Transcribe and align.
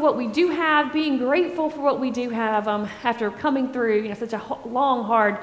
what 0.00 0.16
we 0.16 0.26
do 0.26 0.50
have, 0.50 0.92
being 0.92 1.18
grateful 1.18 1.70
for 1.70 1.80
what 1.80 2.00
we 2.00 2.10
do 2.10 2.30
have 2.30 2.66
um, 2.66 2.88
after 3.04 3.30
coming 3.30 3.72
through 3.72 4.02
you 4.02 4.08
know, 4.08 4.14
such 4.14 4.32
a 4.32 4.58
long, 4.64 5.04
hard 5.04 5.38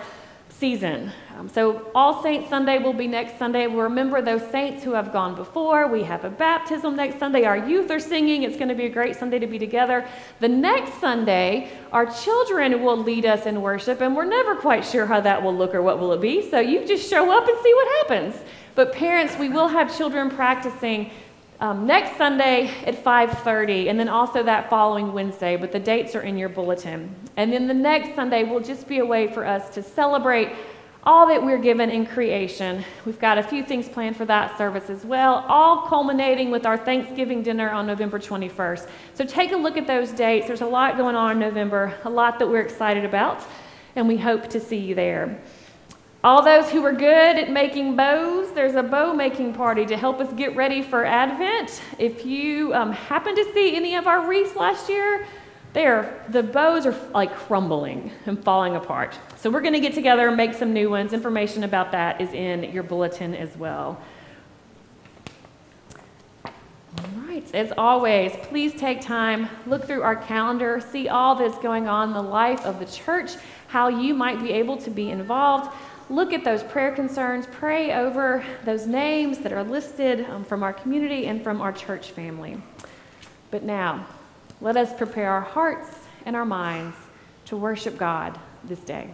season. 0.50 1.12
Um, 1.38 1.48
so, 1.48 1.92
All 1.94 2.24
Saints 2.24 2.50
Sunday 2.50 2.80
will 2.80 2.94
be 2.94 3.08
next 3.08 3.38
Sunday. 3.38 3.68
We'll 3.68 3.84
remember 3.84 4.22
those 4.22 4.42
saints 4.50 4.84
who 4.84 4.94
have 4.94 5.14
gone 5.14 5.36
before. 5.36 5.88
We 5.88 6.04
have 6.04 6.26
a 6.26 6.32
baptism 6.32 6.96
next 6.96 7.20
Sunday. 7.20 7.44
Our 7.44 7.58
youth 7.58 7.92
are 7.92 8.00
singing. 8.00 8.42
It's 8.42 8.58
going 8.58 8.70
to 8.70 8.76
be 8.76 8.86
a 8.86 8.90
great 8.90 9.16
Sunday 9.16 9.38
to 9.38 9.46
be 9.46 9.60
together. 9.60 10.08
The 10.40 10.48
next 10.48 11.00
Sunday, 11.00 11.70
our 11.92 12.08
children 12.08 12.84
will 12.84 12.98
lead 12.98 13.26
us 13.26 13.46
in 13.46 13.62
worship, 13.62 14.02
and 14.02 14.16
we're 14.16 14.26
never 14.26 14.56
quite 14.56 14.84
sure 14.84 15.06
how 15.06 15.22
that 15.22 15.44
will 15.44 15.56
look 15.56 15.76
or 15.76 15.84
what 15.84 16.00
will 16.00 16.12
it 16.14 16.22
be. 16.22 16.50
So, 16.50 16.60
you 16.60 16.88
just 16.88 17.08
show 17.08 17.32
up 17.32 17.48
and 17.48 17.58
see 17.62 17.74
what 17.74 17.88
happens. 18.00 18.36
But 18.74 18.94
parents, 18.94 19.38
we 19.38 19.50
will 19.50 19.68
have 19.68 19.96
children 19.96 20.30
practicing 20.30 21.12
um, 21.60 21.88
next 21.88 22.18
Sunday 22.18 22.70
at 22.86 23.04
5:30, 23.04 23.90
and 23.90 24.00
then 24.00 24.10
also 24.10 24.44
that 24.44 24.70
following 24.70 25.14
Wednesday. 25.14 25.56
But 25.56 25.72
the 25.72 25.80
dates 25.80 26.16
are 26.16 26.22
in 26.22 26.38
your 26.38 26.50
bulletin. 26.50 27.14
And 27.36 27.52
then 27.52 27.68
the 27.68 27.74
next 27.74 28.16
Sunday 28.16 28.44
will 28.44 28.60
just 28.60 28.88
be 28.88 29.00
a 29.00 29.06
way 29.06 29.28
for 29.32 29.46
us 29.46 29.70
to 29.72 29.82
celebrate 29.82 30.50
all 31.04 31.26
that 31.28 31.42
we're 31.42 31.58
given 31.58 31.90
in 31.90 32.06
creation. 32.06 32.84
We've 33.06 33.20
got 33.20 33.38
a 33.38 33.44
few 33.44 33.64
things 33.64 33.88
planned 33.88 34.18
for 34.18 34.26
that 34.26 34.58
service 34.58 34.90
as 34.90 35.06
well, 35.06 35.46
all 35.48 35.88
culminating 35.88 36.52
with 36.52 36.66
our 36.66 36.78
Thanksgiving 36.78 37.42
dinner 37.42 37.70
on 37.70 37.88
November 37.88 38.20
21st. 38.20 38.90
So 39.14 39.24
take 39.24 39.54
a 39.54 39.56
look 39.56 39.78
at 39.78 39.88
those 39.88 40.12
dates. 40.12 40.48
There's 40.48 40.62
a 40.62 40.68
lot 40.68 40.98
going 40.98 41.16
on 41.16 41.32
in 41.32 41.40
November, 41.40 41.98
a 42.04 42.10
lot 42.10 42.40
that 42.40 42.48
we're 42.50 42.62
excited 42.62 43.06
about, 43.06 43.42
and 43.96 44.06
we 44.06 44.18
hope 44.18 44.50
to 44.50 44.60
see 44.60 44.78
you 44.78 44.96
there. 44.96 45.40
All 46.24 46.42
those 46.42 46.70
who 46.72 46.84
are 46.84 46.94
good 46.94 47.38
at 47.38 47.52
making 47.52 47.96
bows, 47.96 48.52
there's 48.54 48.74
a 48.74 48.82
bow 48.82 49.14
making 49.14 49.54
party 49.54 49.86
to 49.86 49.96
help 49.96 50.20
us 50.20 50.32
get 50.34 50.56
ready 50.56 50.82
for 50.82 51.06
Advent. 51.06 51.82
If 52.00 52.26
you 52.26 52.74
um, 52.74 52.92
happen 52.92 53.36
to 53.36 53.54
see 53.54 53.76
any 53.76 53.96
of 53.96 54.08
our 54.08 54.28
wreaths 54.28 54.56
last 54.56 54.90
year, 54.90 55.28
they 55.74 55.86
are, 55.86 56.26
the 56.30 56.42
bows 56.42 56.88
are 56.88 56.96
like 57.14 57.32
crumbling 57.36 58.12
and 58.26 58.44
falling 58.44 58.76
apart. 58.76 59.18
So 59.36 59.52
we're 59.52 59.62
going 59.62 59.74
to 59.74 59.80
get 59.80 59.94
together 59.94 60.28
and 60.28 60.36
make 60.36 60.56
some 60.56 60.74
new 60.74 60.90
ones. 60.90 61.14
Information 61.14 61.64
about 61.64 61.92
that 61.92 62.20
is 62.20 62.34
in 62.34 62.64
your 62.64 62.84
bulletin 62.84 63.36
as 63.36 63.56
well. 63.56 64.02
All 66.46 67.06
right, 67.28 67.54
as 67.54 67.72
always, 67.78 68.32
please 68.48 68.74
take 68.74 69.02
time, 69.02 69.48
look 69.68 69.86
through 69.86 70.02
our 70.02 70.16
calendar, 70.16 70.82
see 70.82 71.10
all 71.10 71.36
that's 71.36 71.60
going 71.60 71.88
on 71.88 72.08
in 72.08 72.14
the 72.16 72.24
life 72.24 72.66
of 72.66 72.80
the 72.80 72.86
church, 72.86 73.34
how 73.68 73.88
you 73.88 74.16
might 74.16 74.42
be 74.42 74.52
able 74.52 74.78
to 74.78 74.90
be 74.90 75.12
involved 75.12 75.70
look 76.10 76.34
at 76.34 76.44
those 76.44 76.64
prayer 76.64 76.92
concerns, 76.92 77.48
pray 77.52 77.94
over 77.94 78.44
those 78.66 78.88
names 78.88 79.40
that 79.40 79.52
are 79.52 79.64
listed 79.64 80.26
um, 80.30 80.44
from 80.44 80.64
our 80.64 80.74
community 80.74 81.28
and 81.28 81.44
from 81.44 81.62
our 81.62 81.72
church 81.72 82.12
family. 82.12 82.58
But 83.52 83.64
now, 83.64 84.06
let 84.62 84.78
us 84.78 84.94
prepare 84.94 85.32
our 85.32 85.42
hearts 85.42 85.90
and 86.26 86.36
our 86.36 86.46
minds 86.46 86.96
to 87.46 87.58
worship 87.58 87.98
God 87.98 88.38
this 88.64 88.80
day. 88.80 89.10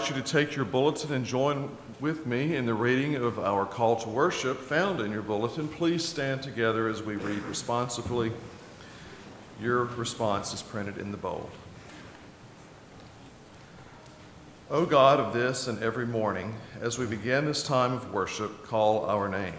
Invite 0.00 0.16
you 0.16 0.22
to 0.22 0.32
take 0.32 0.56
your 0.56 0.64
bulletin 0.64 1.12
and 1.12 1.26
join 1.26 1.68
with 2.00 2.24
me 2.24 2.56
in 2.56 2.64
the 2.64 2.72
reading 2.72 3.16
of 3.16 3.38
our 3.38 3.66
call 3.66 3.96
to 3.96 4.08
worship 4.08 4.56
found 4.56 4.98
in 4.98 5.12
your 5.12 5.20
bulletin. 5.20 5.68
Please 5.68 6.02
stand 6.02 6.42
together 6.42 6.88
as 6.88 7.02
we 7.02 7.16
read 7.16 7.42
responsively. 7.42 8.32
Your 9.60 9.84
response 9.84 10.54
is 10.54 10.62
printed 10.62 10.96
in 10.96 11.10
the 11.10 11.18
bold. 11.18 11.50
O 14.70 14.86
God 14.86 15.20
of 15.20 15.34
this 15.34 15.68
and 15.68 15.82
every 15.82 16.06
morning, 16.06 16.54
as 16.80 16.98
we 16.98 17.04
begin 17.04 17.44
this 17.44 17.62
time 17.62 17.92
of 17.92 18.10
worship, 18.10 18.66
call 18.66 19.04
our 19.04 19.28
name. 19.28 19.52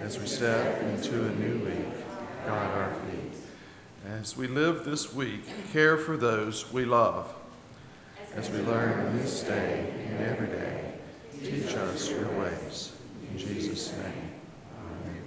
As 0.00 0.18
we 0.18 0.26
step 0.26 0.82
into 0.84 1.26
a 1.26 1.30
new 1.34 1.66
week, 1.66 2.46
guide 2.46 2.78
our 2.78 2.94
feet. 2.94 3.40
As 4.06 4.38
we 4.38 4.46
live 4.46 4.86
this 4.86 5.12
week, 5.12 5.42
care 5.70 5.98
for 5.98 6.16
those 6.16 6.72
we 6.72 6.86
love 6.86 7.34
as 8.38 8.48
we 8.50 8.60
learn 8.60 9.18
this 9.18 9.42
day 9.42 9.92
and 10.10 10.20
every 10.20 10.46
day. 10.46 10.92
Teach 11.42 11.74
us 11.74 12.08
your 12.08 12.28
ways. 12.38 12.92
In 13.32 13.36
Jesus' 13.36 13.92
name. 13.94 14.30
Amen. 14.78 15.22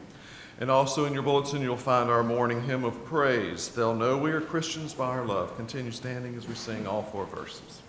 And 0.62 0.72
also 0.72 1.04
in 1.04 1.14
your 1.14 1.22
bulletin, 1.22 1.62
you'll 1.62 1.76
find 1.76 2.10
our 2.10 2.24
morning 2.24 2.64
hymn 2.64 2.86
of 2.86 3.04
praise. 3.04 3.68
They'll 3.68 3.96
know 3.96 4.18
we 4.18 4.32
are 4.32 4.40
Christians 4.40 4.94
by 4.94 5.08
our 5.08 5.26
love. 5.26 5.58
Continue 5.58 5.92
standing 5.92 6.36
as 6.36 6.48
we 6.48 6.56
sing 6.56 6.88
all 6.88 7.04
four 7.04 7.26
verses. 7.26 7.81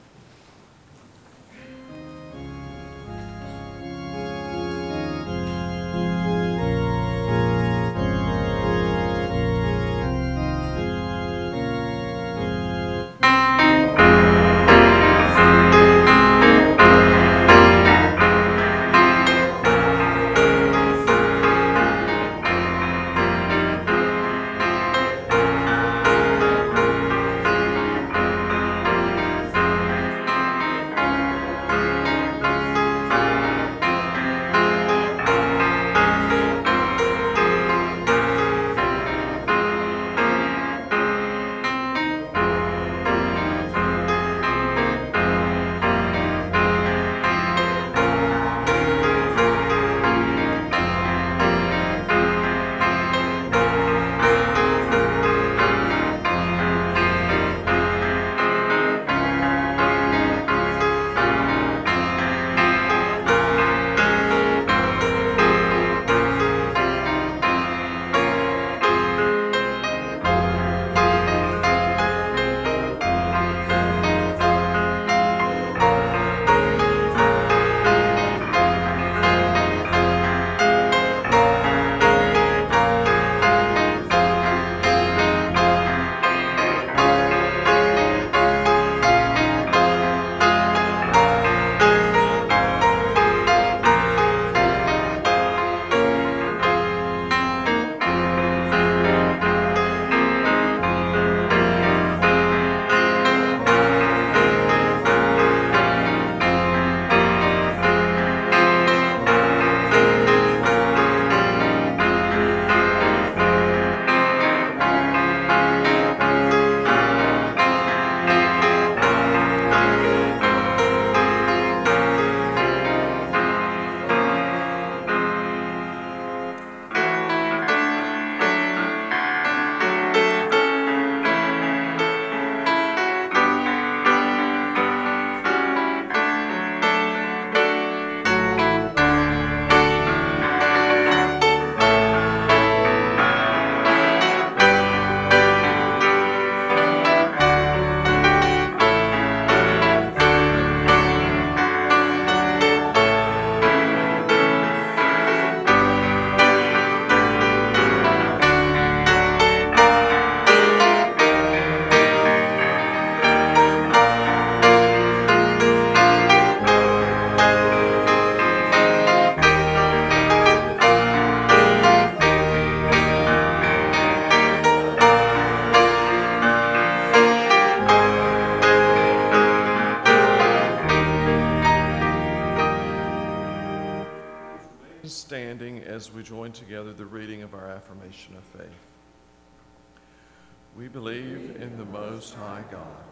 Most 192.23 192.35
High 192.35 192.63
God, 192.71 193.03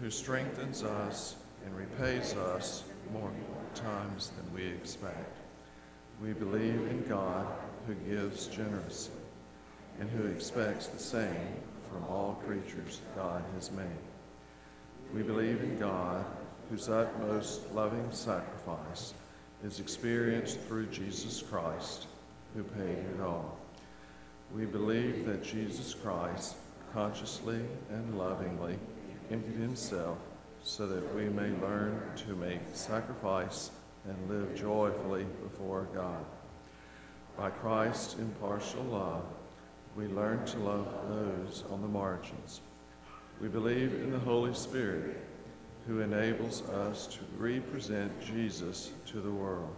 who 0.00 0.10
strengthens 0.10 0.82
us 0.82 1.36
and 1.64 1.76
repays 1.76 2.34
us 2.34 2.82
more 3.12 3.30
times 3.72 4.32
than 4.36 4.52
we 4.52 4.66
expect. 4.66 5.38
We 6.20 6.32
believe 6.32 6.88
in 6.90 7.04
God, 7.08 7.46
who 7.86 7.94
gives 7.94 8.48
generously 8.48 9.14
and 10.00 10.10
who 10.10 10.26
expects 10.26 10.88
the 10.88 10.98
same 10.98 11.54
from 11.88 12.02
all 12.06 12.42
creatures 12.44 13.00
God 13.14 13.44
has 13.54 13.70
made. 13.70 13.86
We 15.14 15.22
believe 15.22 15.62
in 15.62 15.78
God, 15.78 16.24
whose 16.68 16.88
utmost 16.88 17.72
loving 17.72 18.10
sacrifice 18.10 19.14
is 19.64 19.78
experienced 19.78 20.58
through 20.62 20.86
Jesus 20.86 21.40
Christ, 21.48 22.08
who 22.56 22.64
paid 22.64 23.04
it 23.14 23.20
all. 23.20 23.56
We 24.52 24.64
believe 24.64 25.26
that 25.26 25.44
Jesus 25.44 25.94
Christ 25.94 26.56
consciously 26.92 27.60
and 27.90 28.18
lovingly 28.18 28.78
emptied 29.30 29.60
himself 29.60 30.18
so 30.62 30.86
that 30.86 31.14
we 31.14 31.24
may 31.24 31.50
learn 31.60 32.00
to 32.16 32.36
make 32.36 32.60
sacrifice 32.72 33.70
and 34.06 34.28
live 34.28 34.54
joyfully 34.54 35.26
before 35.42 35.86
God. 35.94 36.24
By 37.36 37.50
Christ's 37.50 38.14
impartial 38.14 38.82
love, 38.84 39.24
we 39.96 40.06
learn 40.06 40.44
to 40.46 40.58
love 40.58 40.86
those 41.08 41.64
on 41.70 41.82
the 41.82 41.88
margins. 41.88 42.60
We 43.40 43.48
believe 43.48 43.94
in 43.94 44.10
the 44.10 44.18
Holy 44.18 44.54
Spirit 44.54 45.16
who 45.86 46.00
enables 46.00 46.62
us 46.68 47.06
to 47.08 47.18
represent 47.36 48.12
Jesus 48.24 48.92
to 49.06 49.20
the 49.20 49.30
world. 49.30 49.74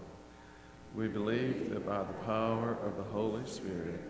We 0.94 1.08
believe 1.08 1.70
that 1.70 1.86
by 1.86 1.98
the 1.98 2.24
power 2.24 2.76
of 2.84 2.96
the 2.96 3.10
Holy 3.10 3.46
Spirit, 3.46 4.00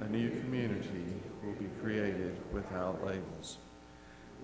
a 0.00 0.08
new 0.08 0.30
community 0.40 1.04
will 1.44 1.54
be 1.54 1.68
created 1.82 2.36
without 2.52 3.04
labels. 3.04 3.58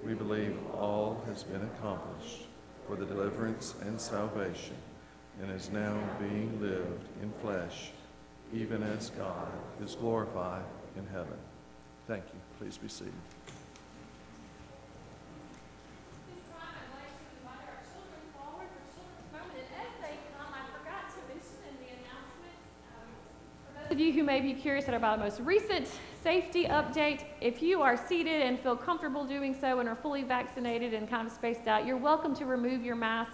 We 0.04 0.14
believe 0.14 0.56
all 0.72 1.22
has 1.26 1.42
been 1.42 1.62
accomplished 1.62 2.46
for 2.86 2.96
the 2.96 3.04
deliverance 3.04 3.74
and 3.82 4.00
salvation 4.00 4.76
and 5.40 5.50
is 5.50 5.70
now 5.70 5.98
being 6.18 6.60
lived 6.60 7.08
in 7.22 7.32
flesh, 7.40 7.90
even 8.52 8.82
as 8.82 9.10
God 9.10 9.48
is 9.82 9.94
glorified 9.94 10.64
in 10.96 11.06
heaven. 11.06 11.38
Thank 12.06 12.24
you. 12.32 12.40
Please 12.58 12.78
be 12.78 12.88
seated. 12.88 13.12
Of 23.90 23.98
you 23.98 24.12
who 24.12 24.22
may 24.22 24.40
be 24.40 24.52
curious 24.52 24.88
about 24.88 25.18
our 25.18 25.24
most 25.24 25.40
recent 25.40 25.88
safety 26.22 26.64
update, 26.64 27.24
if 27.40 27.62
you 27.62 27.80
are 27.80 27.96
seated 27.96 28.42
and 28.42 28.58
feel 28.60 28.76
comfortable 28.76 29.24
doing 29.24 29.56
so 29.58 29.80
and 29.80 29.88
are 29.88 29.94
fully 29.94 30.22
vaccinated 30.22 30.92
and 30.92 31.08
kind 31.08 31.26
of 31.26 31.32
spaced 31.32 31.66
out, 31.66 31.86
you're 31.86 31.96
welcome 31.96 32.34
to 32.34 32.44
remove 32.44 32.84
your 32.84 32.96
mask 32.96 33.32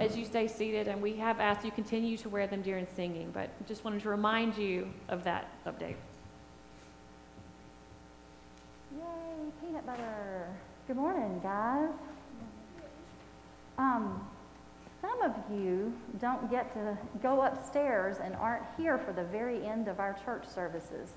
as 0.00 0.16
you 0.16 0.24
stay 0.24 0.48
seated, 0.48 0.88
and 0.88 1.00
we 1.00 1.14
have 1.14 1.40
asked 1.40 1.64
you 1.64 1.70
continue 1.70 2.16
to 2.16 2.28
wear 2.28 2.46
them 2.46 2.62
during 2.62 2.86
singing, 2.96 3.30
but 3.32 3.48
just 3.66 3.84
wanted 3.84 4.02
to 4.02 4.08
remind 4.08 4.56
you 4.56 4.88
of 5.08 5.22
that 5.24 5.48
update. 5.66 5.96
Yay, 8.96 9.02
peanut 9.62 9.86
butter. 9.86 10.48
Good 10.86 10.96
morning, 10.96 11.40
guys. 11.42 11.94
Um, 13.78 14.26
some 15.14 15.30
of 15.30 15.36
you 15.50 15.92
don't 16.20 16.50
get 16.50 16.72
to 16.74 16.96
go 17.22 17.42
upstairs 17.42 18.16
and 18.22 18.34
aren't 18.36 18.62
here 18.76 18.98
for 18.98 19.12
the 19.12 19.24
very 19.24 19.64
end 19.66 19.88
of 19.88 20.00
our 20.00 20.16
church 20.24 20.46
services. 20.46 21.10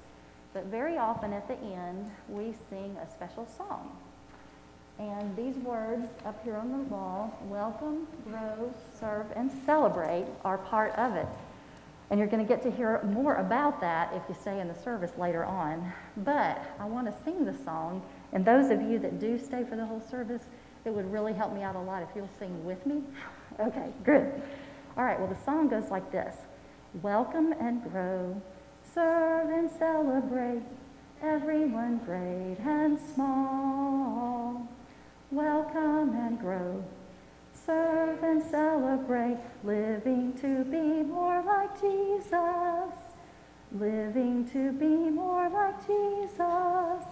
But 0.53 0.65
very 0.65 0.97
often 0.97 1.33
at 1.33 1.47
the 1.47 1.57
end, 1.57 2.09
we 2.27 2.53
sing 2.69 2.97
a 3.01 3.09
special 3.09 3.47
song. 3.57 3.95
And 4.99 5.35
these 5.35 5.55
words 5.57 6.07
up 6.25 6.43
here 6.43 6.55
on 6.55 6.71
the 6.71 6.83
wall, 6.85 7.37
welcome, 7.45 8.07
grow, 8.27 8.73
serve, 8.99 9.27
and 9.35 9.51
celebrate, 9.65 10.25
are 10.43 10.57
part 10.57 10.93
of 10.95 11.15
it. 11.15 11.27
And 12.09 12.19
you're 12.19 12.29
going 12.29 12.45
to 12.45 12.47
get 12.47 12.63
to 12.63 12.71
hear 12.71 13.01
more 13.03 13.35
about 13.35 13.79
that 13.81 14.13
if 14.13 14.23
you 14.29 14.35
stay 14.39 14.59
in 14.59 14.67
the 14.67 14.75
service 14.75 15.11
later 15.17 15.45
on. 15.45 15.91
But 16.17 16.63
I 16.79 16.85
want 16.85 17.07
to 17.07 17.23
sing 17.23 17.45
the 17.45 17.53
song, 17.63 18.01
and 18.33 18.43
those 18.43 18.71
of 18.71 18.81
you 18.81 18.97
that 18.99 19.19
do 19.19 19.37
stay 19.37 19.63
for 19.63 19.75
the 19.75 19.85
whole 19.85 20.01
service, 20.09 20.43
it 20.85 20.91
would 20.91 21.11
really 21.11 21.33
help 21.33 21.53
me 21.53 21.61
out 21.61 21.75
a 21.75 21.79
lot 21.79 22.01
if 22.01 22.09
you'll 22.15 22.29
sing 22.39 22.65
with 22.65 22.83
me. 22.85 23.03
Okay, 23.59 23.91
good. 24.03 24.31
All 24.95 25.03
right, 25.03 25.19
well, 25.19 25.27
the 25.27 25.43
song 25.43 25.67
goes 25.67 25.89
like 25.89 26.11
this 26.11 26.35
Welcome 27.01 27.53
and 27.53 27.81
grow, 27.91 28.39
serve 28.93 29.49
and 29.49 29.71
celebrate, 29.79 30.61
everyone 31.23 31.97
great 32.05 32.57
and 32.59 32.99
small. 33.15 34.67
Welcome 35.31 36.15
and 36.15 36.39
grow, 36.39 36.83
serve 37.65 38.21
and 38.21 38.43
celebrate, 38.43 39.39
living 39.63 40.33
to 40.41 40.63
be 40.65 41.01
more 41.03 41.41
like 41.41 41.81
Jesus. 41.81 42.93
Living 43.71 44.47
to 44.53 44.71
be 44.73 45.09
more 45.09 45.49
like 45.49 45.85
Jesus. 45.87 47.03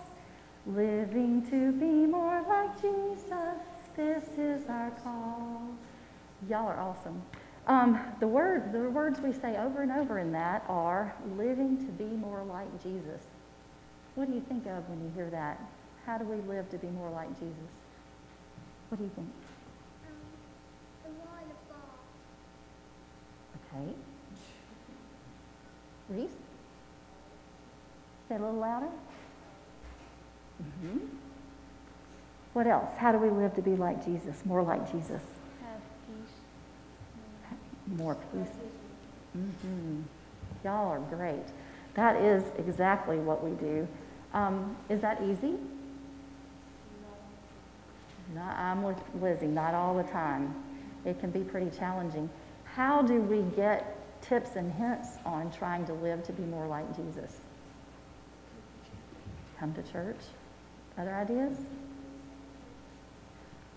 Living 0.68 1.42
to 1.50 1.72
be 1.72 2.06
more 2.06 2.46
like 2.48 2.80
Jesus. 2.80 3.60
This 3.96 4.24
is 4.38 4.70
our 4.70 4.92
call. 5.04 5.76
Y'all 6.50 6.68
are 6.68 6.80
awesome. 6.80 7.22
Um, 7.68 8.00
the 8.20 8.28
word, 8.28 8.72
the 8.72 8.90
words 8.90 9.20
we 9.20 9.34
say 9.34 9.58
over 9.58 9.82
and 9.82 9.92
over 9.92 10.20
in 10.20 10.32
that 10.34 10.64
are 10.70 11.16
living 11.36 11.78
to 11.86 11.92
be 11.92 12.04
more 12.04 12.44
like 12.44 12.72
Jesus. 12.84 13.22
What 14.14 14.28
do 14.28 14.34
you 14.34 14.42
think 14.42 14.66
of 14.68 14.88
when 14.88 15.04
you 15.04 15.12
hear 15.16 15.30
that? 15.32 15.60
How 16.06 16.18
do 16.20 16.26
we 16.26 16.38
live 16.48 16.70
to 16.70 16.78
be 16.78 16.88
more 16.88 17.10
like 17.10 17.30
Jesus? 17.40 17.74
What 18.90 19.00
do 19.00 19.04
you 19.04 19.12
think? 19.16 19.28
Okay. 23.74 23.94
Reese? 26.10 26.30
Say 28.30 28.36
a 28.36 28.40
little 28.40 28.54
louder. 28.54 28.90
Mm-hmm. 30.62 31.00
What 32.54 32.68
else? 32.68 32.92
How 32.98 33.12
do 33.12 33.18
we 33.18 33.30
live 33.30 33.56
to 33.56 33.62
be 33.62 33.76
like 33.76 34.06
Jesus, 34.06 34.46
more 34.46 34.62
like 34.62 34.90
Jesus? 34.92 35.22
More 37.88 38.16
peace. 38.16 38.48
Mm-hmm. 39.38 40.02
Y'all 40.64 40.92
are 40.92 41.00
great. 41.00 41.46
That 41.94 42.22
is 42.22 42.44
exactly 42.58 43.18
what 43.18 43.44
we 43.44 43.52
do. 43.52 43.88
Um, 44.34 44.76
is 44.90 45.02
that 45.02 45.22
easy? 45.24 45.56
No, 48.34 48.42
I'm 48.42 48.82
with 48.82 48.98
Lizzie, 49.22 49.48
not 49.48 49.74
all 49.74 49.96
the 49.96 50.04
time. 50.04 50.56
It 51.06 51.20
can 51.20 51.30
be 51.30 51.42
pretty 51.42 51.70
challenging. 51.78 52.30
How 52.64 53.02
do 53.02 53.22
we 53.22 53.44
get 53.56 53.96
tips 54.22 54.56
and 54.56 54.74
hints 54.74 55.10
on 55.26 55.52
trying 55.52 55.86
to 55.86 55.94
live 55.94 56.24
to 56.24 56.34
be 56.34 56.44
more 56.44 56.68
like 56.68 56.96
Jesus? 56.96 57.42
Come 59.60 59.74
to 59.76 59.84
church. 59.84 60.20
Other 60.98 61.14
ideas? 61.14 61.58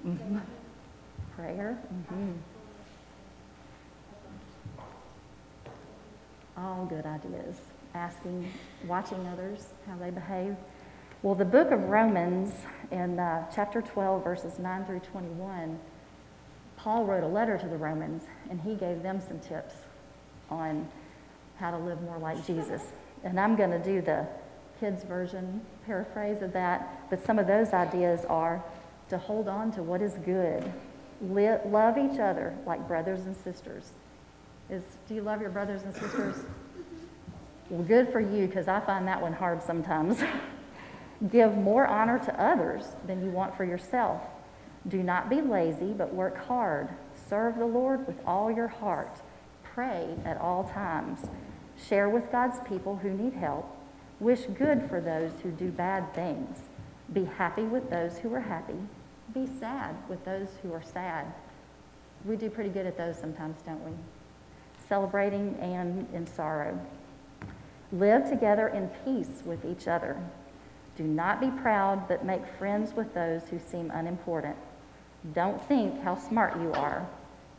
Mm-hmm. 0.06 0.38
Prayer. 1.36 1.78
Mm-hmm. 1.92 2.32
All 6.58 6.86
good 6.86 7.06
ideas. 7.06 7.56
Asking, 7.94 8.50
watching 8.86 9.24
others, 9.28 9.68
how 9.86 9.96
they 9.96 10.10
behave. 10.10 10.56
Well, 11.22 11.34
the 11.34 11.44
book 11.44 11.70
of 11.70 11.80
Romans 11.84 12.52
in 12.90 13.18
uh, 13.18 13.48
chapter 13.54 13.80
12, 13.80 14.24
verses 14.24 14.58
9 14.58 14.84
through 14.84 15.00
21, 15.00 15.78
Paul 16.76 17.04
wrote 17.04 17.22
a 17.22 17.28
letter 17.28 17.58
to 17.58 17.68
the 17.68 17.76
Romans 17.76 18.22
and 18.50 18.60
he 18.60 18.74
gave 18.74 19.02
them 19.02 19.20
some 19.20 19.38
tips 19.40 19.74
on 20.50 20.88
how 21.58 21.70
to 21.70 21.78
live 21.78 22.00
more 22.02 22.18
like 22.18 22.44
Jesus. 22.46 22.82
And 23.22 23.38
I'm 23.38 23.54
going 23.56 23.70
to 23.70 23.82
do 23.82 24.00
the 24.00 24.26
kids' 24.80 25.04
version 25.04 25.60
paraphrase 25.86 26.42
of 26.42 26.52
that, 26.52 27.08
but 27.10 27.24
some 27.24 27.38
of 27.38 27.46
those 27.46 27.72
ideas 27.72 28.24
are 28.26 28.62
to 29.10 29.18
hold 29.18 29.48
on 29.48 29.72
to 29.72 29.82
what 29.82 30.02
is 30.02 30.12
good, 30.24 30.72
love 31.20 31.98
each 31.98 32.20
other 32.20 32.56
like 32.66 32.86
brothers 32.86 33.20
and 33.20 33.36
sisters. 33.36 33.92
Is, 34.70 34.82
do 35.08 35.14
you 35.14 35.22
love 35.22 35.40
your 35.40 35.50
brothers 35.50 35.82
and 35.82 35.94
sisters? 35.94 36.36
Well, 37.70 37.82
good 37.82 38.12
for 38.12 38.20
you, 38.20 38.46
because 38.46 38.68
I 38.68 38.80
find 38.80 39.06
that 39.08 39.20
one 39.20 39.32
hard 39.32 39.62
sometimes. 39.62 40.22
Give 41.30 41.54
more 41.56 41.86
honor 41.86 42.18
to 42.20 42.40
others 42.40 42.84
than 43.06 43.24
you 43.24 43.30
want 43.30 43.56
for 43.56 43.64
yourself. 43.64 44.22
Do 44.86 45.02
not 45.02 45.28
be 45.28 45.40
lazy, 45.40 45.92
but 45.92 46.14
work 46.14 46.46
hard. 46.46 46.88
Serve 47.28 47.58
the 47.58 47.66
Lord 47.66 48.06
with 48.06 48.16
all 48.26 48.50
your 48.50 48.68
heart. 48.68 49.20
Pray 49.62 50.14
at 50.24 50.38
all 50.38 50.64
times. 50.64 51.20
Share 51.88 52.08
with 52.08 52.30
God's 52.30 52.58
people 52.68 52.96
who 52.96 53.10
need 53.10 53.34
help. 53.34 53.74
Wish 54.20 54.42
good 54.58 54.88
for 54.88 55.00
those 55.00 55.32
who 55.42 55.50
do 55.50 55.70
bad 55.70 56.14
things. 56.14 56.58
Be 57.12 57.24
happy 57.24 57.62
with 57.62 57.90
those 57.90 58.18
who 58.18 58.32
are 58.34 58.40
happy. 58.40 58.78
Be 59.34 59.46
sad 59.60 59.96
with 60.08 60.24
those 60.24 60.48
who 60.62 60.72
are 60.72 60.82
sad. 60.82 61.26
We 62.24 62.36
do 62.36 62.50
pretty 62.50 62.70
good 62.70 62.86
at 62.86 62.96
those 62.96 63.16
sometimes, 63.18 63.60
don't 63.62 63.84
we? 63.84 63.92
Celebrating 64.88 65.56
and 65.60 66.06
in 66.14 66.26
sorrow. 66.26 66.78
Live 67.92 68.28
together 68.28 68.68
in 68.68 68.88
peace 69.04 69.42
with 69.44 69.64
each 69.64 69.88
other. 69.88 70.16
Do 70.96 71.04
not 71.04 71.40
be 71.40 71.50
proud, 71.62 72.08
but 72.08 72.24
make 72.24 72.42
friends 72.58 72.94
with 72.94 73.12
those 73.14 73.42
who 73.48 73.58
seem 73.58 73.90
unimportant. 73.90 74.56
Don't 75.34 75.62
think 75.68 76.02
how 76.02 76.16
smart 76.16 76.56
you 76.60 76.72
are, 76.72 77.06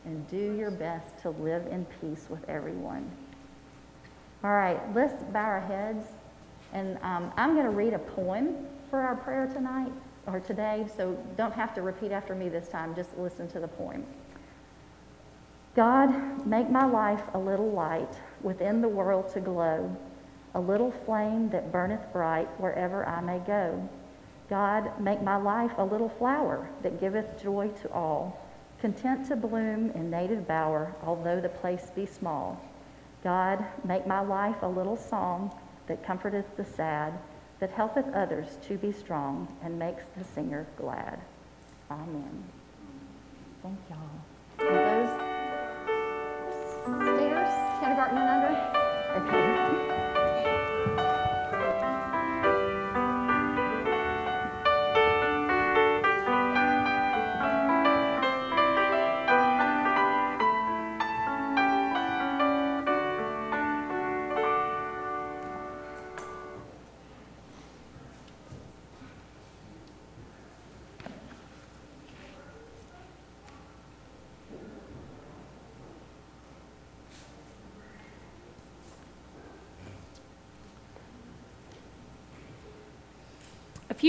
and 0.04 0.28
do 0.28 0.54
your 0.56 0.70
best 0.70 1.18
to 1.22 1.30
live 1.30 1.66
in 1.66 1.86
peace 2.00 2.26
with 2.28 2.46
everyone. 2.48 3.10
All 4.42 4.52
right, 4.52 4.80
let's 4.94 5.22
bow 5.32 5.44
our 5.44 5.60
heads. 5.60 6.06
And 6.72 6.98
um, 7.02 7.32
I'm 7.36 7.54
going 7.54 7.66
to 7.66 7.70
read 7.72 7.94
a 7.94 7.98
poem 7.98 8.66
for 8.88 9.00
our 9.00 9.16
prayer 9.16 9.46
tonight 9.46 9.92
or 10.26 10.40
today, 10.40 10.86
so 10.96 11.18
don't 11.36 11.52
have 11.52 11.74
to 11.74 11.82
repeat 11.82 12.12
after 12.12 12.34
me 12.34 12.48
this 12.48 12.68
time. 12.68 12.94
Just 12.94 13.16
listen 13.18 13.48
to 13.48 13.60
the 13.60 13.68
poem. 13.68 14.04
God, 15.74 16.46
make 16.46 16.68
my 16.68 16.84
life 16.84 17.22
a 17.32 17.38
little 17.38 17.70
light 17.70 18.18
within 18.42 18.80
the 18.80 18.88
world 18.88 19.32
to 19.34 19.40
glow, 19.40 19.96
a 20.54 20.60
little 20.60 20.90
flame 20.90 21.48
that 21.50 21.70
burneth 21.70 22.12
bright 22.12 22.48
wherever 22.60 23.06
I 23.06 23.20
may 23.20 23.38
go. 23.38 23.88
God, 24.48 25.00
make 25.00 25.22
my 25.22 25.36
life 25.36 25.70
a 25.78 25.84
little 25.84 26.08
flower 26.08 26.68
that 26.82 26.98
giveth 26.98 27.40
joy 27.40 27.68
to 27.82 27.92
all, 27.92 28.44
content 28.80 29.28
to 29.28 29.36
bloom 29.36 29.90
in 29.90 30.10
native 30.10 30.48
bower, 30.48 30.92
although 31.04 31.40
the 31.40 31.48
place 31.48 31.92
be 31.94 32.04
small. 32.04 32.60
God, 33.22 33.64
make 33.84 34.08
my 34.08 34.20
life 34.20 34.56
a 34.62 34.68
little 34.68 34.96
song 34.96 35.54
that 35.86 36.04
comforteth 36.04 36.56
the 36.56 36.64
sad, 36.64 37.12
that 37.60 37.70
helpeth 37.70 38.06
others 38.12 38.58
to 38.66 38.76
be 38.76 38.90
strong, 38.90 39.46
and 39.62 39.78
makes 39.78 40.04
the 40.16 40.24
singer 40.24 40.66
glad. 40.76 41.20
Amen. 41.90 42.42
Thank 43.62 43.78
y'all. 43.88 44.29
Stairs, 46.98 47.54
kindergarten 47.80 48.18
and 48.18 48.28
under? 48.28 49.28
Okay. 49.28 49.69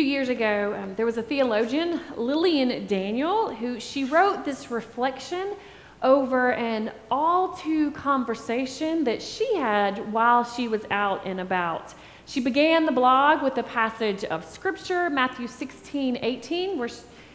Few 0.01 0.09
years 0.09 0.29
ago, 0.29 0.75
um, 0.81 0.95
there 0.95 1.05
was 1.05 1.17
a 1.17 1.21
theologian, 1.21 2.01
Lillian 2.17 2.87
Daniel, 2.87 3.53
who 3.53 3.79
she 3.79 4.03
wrote 4.03 4.43
this 4.43 4.71
reflection 4.71 5.53
over 6.01 6.53
an 6.53 6.91
all 7.11 7.49
too 7.49 7.91
conversation 7.91 9.03
that 9.03 9.21
she 9.21 9.55
had 9.57 10.11
while 10.11 10.43
she 10.43 10.67
was 10.67 10.81
out 10.89 11.21
and 11.27 11.39
about. 11.39 11.93
She 12.25 12.39
began 12.39 12.87
the 12.87 12.91
blog 12.91 13.43
with 13.43 13.55
a 13.59 13.61
passage 13.61 14.23
of 14.23 14.43
scripture, 14.43 15.07
Matthew 15.11 15.45
16, 15.45 16.17
18, 16.19 16.79
where 16.79 16.89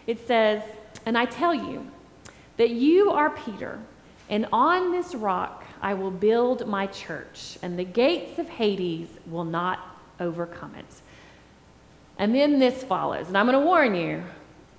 it 0.09 0.27
says, 0.27 0.61
And 1.07 1.17
I 1.17 1.25
tell 1.25 1.55
you 1.55 1.89
that 2.57 2.71
you 2.71 3.13
are 3.13 3.31
Peter, 3.31 3.79
and 4.29 4.45
on 4.53 4.91
this 4.91 5.15
rock 5.15 5.63
I 5.81 5.95
will 5.95 6.11
build 6.11 6.67
my 6.67 6.89
church, 6.89 7.59
and 7.63 7.79
the 7.79 7.85
gates 7.85 8.41
of 8.41 8.49
Hades 8.49 9.11
will 9.29 9.45
not 9.45 9.79
overcome 10.19 10.75
it. 10.75 11.03
And 12.19 12.35
then 12.35 12.59
this 12.59 12.83
follows, 12.83 13.29
and 13.29 13.37
I'm 13.37 13.47
going 13.47 13.59
to 13.59 13.65
warn 13.65 13.95
you, 13.95 14.23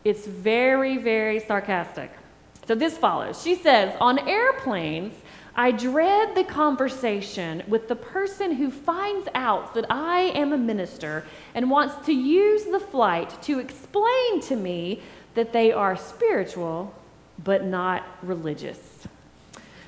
it's 0.03 0.25
very, 0.25 0.98
very 0.98 1.39
sarcastic. 1.39 2.12
So 2.67 2.75
this 2.75 2.98
follows. 2.98 3.41
She 3.41 3.56
says, 3.56 3.96
On 4.01 4.20
airplanes, 4.27 5.13
I 5.56 5.72
dread 5.72 6.36
the 6.36 6.44
conversation 6.44 7.63
with 7.67 7.88
the 7.88 7.96
person 7.96 8.51
who 8.53 8.70
finds 8.70 9.27
out 9.34 9.74
that 9.74 9.86
I 9.89 10.32
am 10.36 10.53
a 10.53 10.58
minister 10.58 11.25
and 11.56 11.72
wants 11.72 12.06
to 12.06 12.13
use 12.13 12.65
the 12.65 12.79
flight 12.79 13.41
to 13.44 13.60
explain 13.60 14.41
to 14.41 14.56
me 14.56 15.01
that 15.34 15.53
they 15.53 15.72
are 15.72 15.96
spiritual 15.96 16.94
but 17.44 17.63
not 17.63 18.03
religious. 18.22 19.08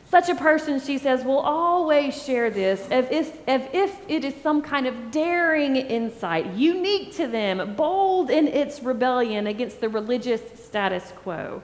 Such 0.09 0.27
a 0.27 0.35
person, 0.35 0.79
she 0.79 0.97
says, 0.97 1.23
will 1.23 1.37
always 1.37 2.23
share 2.23 2.49
this 2.49 2.81
as 2.89 3.05
if, 3.11 3.47
as 3.47 3.61
if 3.71 3.95
it 4.07 4.25
is 4.25 4.33
some 4.41 4.63
kind 4.63 4.87
of 4.87 5.11
daring 5.11 5.75
insight, 5.75 6.47
unique 6.55 7.15
to 7.17 7.27
them, 7.27 7.75
bold 7.75 8.31
in 8.31 8.47
its 8.47 8.81
rebellion 8.81 9.45
against 9.45 9.81
the 9.81 9.89
religious 9.89 10.41
status 10.59 11.13
quo. 11.17 11.61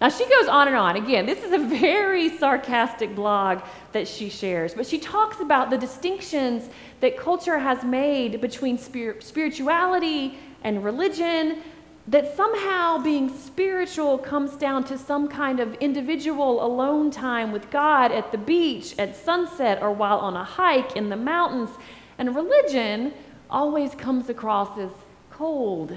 Now, 0.00 0.08
she 0.08 0.28
goes 0.28 0.48
on 0.48 0.66
and 0.66 0.76
on. 0.76 0.96
Again, 0.96 1.24
this 1.24 1.44
is 1.44 1.52
a 1.52 1.58
very 1.58 2.36
sarcastic 2.36 3.14
blog 3.14 3.62
that 3.92 4.08
she 4.08 4.28
shares, 4.28 4.74
but 4.74 4.88
she 4.88 4.98
talks 4.98 5.38
about 5.38 5.70
the 5.70 5.78
distinctions 5.78 6.68
that 7.00 7.16
culture 7.16 7.58
has 7.58 7.84
made 7.84 8.40
between 8.40 8.76
spir- 8.76 9.20
spirituality 9.20 10.36
and 10.64 10.82
religion, 10.82 11.62
that 12.06 12.36
somehow 12.36 12.98
being 12.98 13.34
spiritual 13.34 14.18
comes 14.18 14.56
down 14.56 14.84
to 14.84 14.98
some 14.98 15.26
kind 15.26 15.58
of 15.58 15.74
individual 15.74 16.64
alone 16.64 17.10
time 17.10 17.50
with 17.50 17.70
God 17.70 18.12
at 18.12 18.30
the 18.30 18.38
beach, 18.38 18.94
at 18.98 19.16
sunset, 19.16 19.82
or 19.82 19.90
while 19.92 20.18
on 20.18 20.36
a 20.36 20.44
hike 20.44 20.96
in 20.96 21.08
the 21.08 21.16
mountains. 21.16 21.70
And 22.18 22.36
religion 22.36 23.14
always 23.48 23.94
comes 23.94 24.28
across 24.28 24.78
as 24.78 24.90
cold 25.30 25.96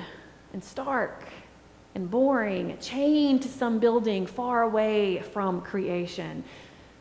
and 0.54 0.64
stark 0.64 1.26
and 1.94 2.10
boring, 2.10 2.78
chained 2.80 3.42
to 3.42 3.50
some 3.50 3.80
building 3.80 4.26
far 4.26 4.62
away 4.62 5.22
from 5.34 5.62
creation. 5.62 6.44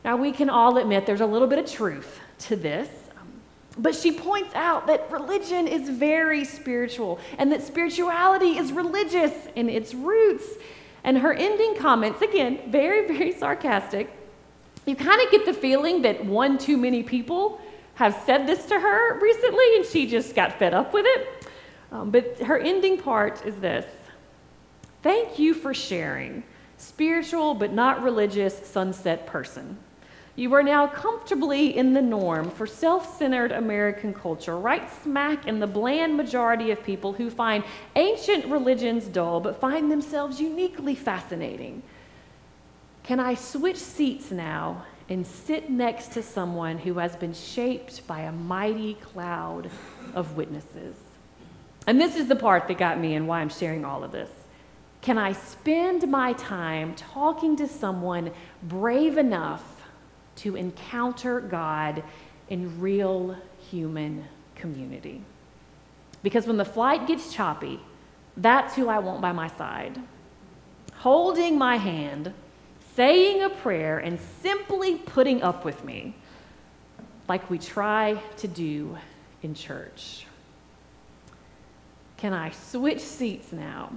Now, 0.04 0.16
we 0.16 0.32
can 0.32 0.50
all 0.50 0.78
admit 0.78 1.06
there's 1.06 1.20
a 1.20 1.26
little 1.26 1.48
bit 1.48 1.58
of 1.58 1.70
truth 1.70 2.18
to 2.40 2.56
this. 2.56 2.88
But 3.78 3.94
she 3.94 4.12
points 4.12 4.54
out 4.54 4.86
that 4.86 5.10
religion 5.10 5.68
is 5.68 5.88
very 5.88 6.44
spiritual 6.44 7.18
and 7.38 7.52
that 7.52 7.62
spirituality 7.62 8.58
is 8.58 8.72
religious 8.72 9.32
in 9.54 9.68
its 9.68 9.94
roots. 9.94 10.46
And 11.04 11.18
her 11.18 11.34
ending 11.34 11.76
comments, 11.76 12.22
again, 12.22 12.70
very, 12.70 13.06
very 13.06 13.32
sarcastic. 13.32 14.10
You 14.86 14.96
kind 14.96 15.20
of 15.20 15.30
get 15.30 15.44
the 15.44 15.52
feeling 15.52 16.02
that 16.02 16.24
one 16.24 16.58
too 16.58 16.76
many 16.76 17.02
people 17.02 17.60
have 17.94 18.22
said 18.24 18.46
this 18.46 18.66
to 18.66 18.78
her 18.78 19.18
recently 19.20 19.76
and 19.76 19.84
she 19.84 20.06
just 20.06 20.34
got 20.34 20.58
fed 20.58 20.72
up 20.74 20.92
with 20.92 21.06
it. 21.06 21.48
Um, 21.92 22.10
but 22.10 22.38
her 22.40 22.58
ending 22.58 22.98
part 22.98 23.44
is 23.44 23.56
this 23.56 23.86
Thank 25.02 25.38
you 25.38 25.54
for 25.54 25.72
sharing, 25.72 26.42
spiritual 26.78 27.54
but 27.54 27.72
not 27.72 28.02
religious 28.02 28.66
sunset 28.66 29.26
person. 29.26 29.78
You 30.36 30.52
are 30.52 30.62
now 30.62 30.86
comfortably 30.86 31.74
in 31.74 31.94
the 31.94 32.02
norm 32.02 32.50
for 32.50 32.66
self 32.66 33.16
centered 33.16 33.52
American 33.52 34.12
culture, 34.12 34.58
right 34.58 34.86
smack 35.02 35.46
in 35.46 35.60
the 35.60 35.66
bland 35.66 36.14
majority 36.14 36.70
of 36.70 36.84
people 36.84 37.14
who 37.14 37.30
find 37.30 37.64
ancient 37.96 38.44
religions 38.44 39.06
dull 39.06 39.40
but 39.40 39.58
find 39.58 39.90
themselves 39.90 40.38
uniquely 40.38 40.94
fascinating. 40.94 41.82
Can 43.02 43.18
I 43.18 43.34
switch 43.34 43.78
seats 43.78 44.30
now 44.30 44.84
and 45.08 45.26
sit 45.26 45.70
next 45.70 46.12
to 46.12 46.22
someone 46.22 46.76
who 46.78 46.94
has 46.94 47.16
been 47.16 47.32
shaped 47.32 48.06
by 48.06 48.20
a 48.20 48.32
mighty 48.32 48.94
cloud 48.94 49.70
of 50.14 50.36
witnesses? 50.36 50.96
And 51.86 51.98
this 51.98 52.14
is 52.14 52.26
the 52.26 52.36
part 52.36 52.68
that 52.68 52.76
got 52.76 53.00
me 53.00 53.14
and 53.14 53.26
why 53.26 53.40
I'm 53.40 53.48
sharing 53.48 53.86
all 53.86 54.04
of 54.04 54.12
this. 54.12 54.28
Can 55.00 55.16
I 55.16 55.32
spend 55.32 56.10
my 56.10 56.34
time 56.34 56.94
talking 56.94 57.56
to 57.56 57.68
someone 57.68 58.32
brave 58.64 59.16
enough 59.16 59.75
to 60.36 60.56
encounter 60.56 61.40
God 61.40 62.02
in 62.48 62.80
real 62.80 63.36
human 63.70 64.24
community. 64.54 65.22
Because 66.22 66.46
when 66.46 66.56
the 66.56 66.64
flight 66.64 67.06
gets 67.06 67.32
choppy, 67.32 67.80
that's 68.36 68.74
who 68.74 68.88
I 68.88 68.98
want 68.98 69.20
by 69.20 69.32
my 69.32 69.48
side. 69.48 69.98
Holding 70.94 71.58
my 71.58 71.76
hand, 71.76 72.32
saying 72.94 73.42
a 73.42 73.50
prayer, 73.50 73.98
and 73.98 74.18
simply 74.40 74.96
putting 74.96 75.42
up 75.42 75.64
with 75.64 75.84
me, 75.84 76.14
like 77.28 77.48
we 77.50 77.58
try 77.58 78.20
to 78.38 78.48
do 78.48 78.96
in 79.42 79.54
church. 79.54 80.26
Can 82.16 82.32
I 82.32 82.50
switch 82.50 83.00
seats 83.00 83.52
now 83.52 83.92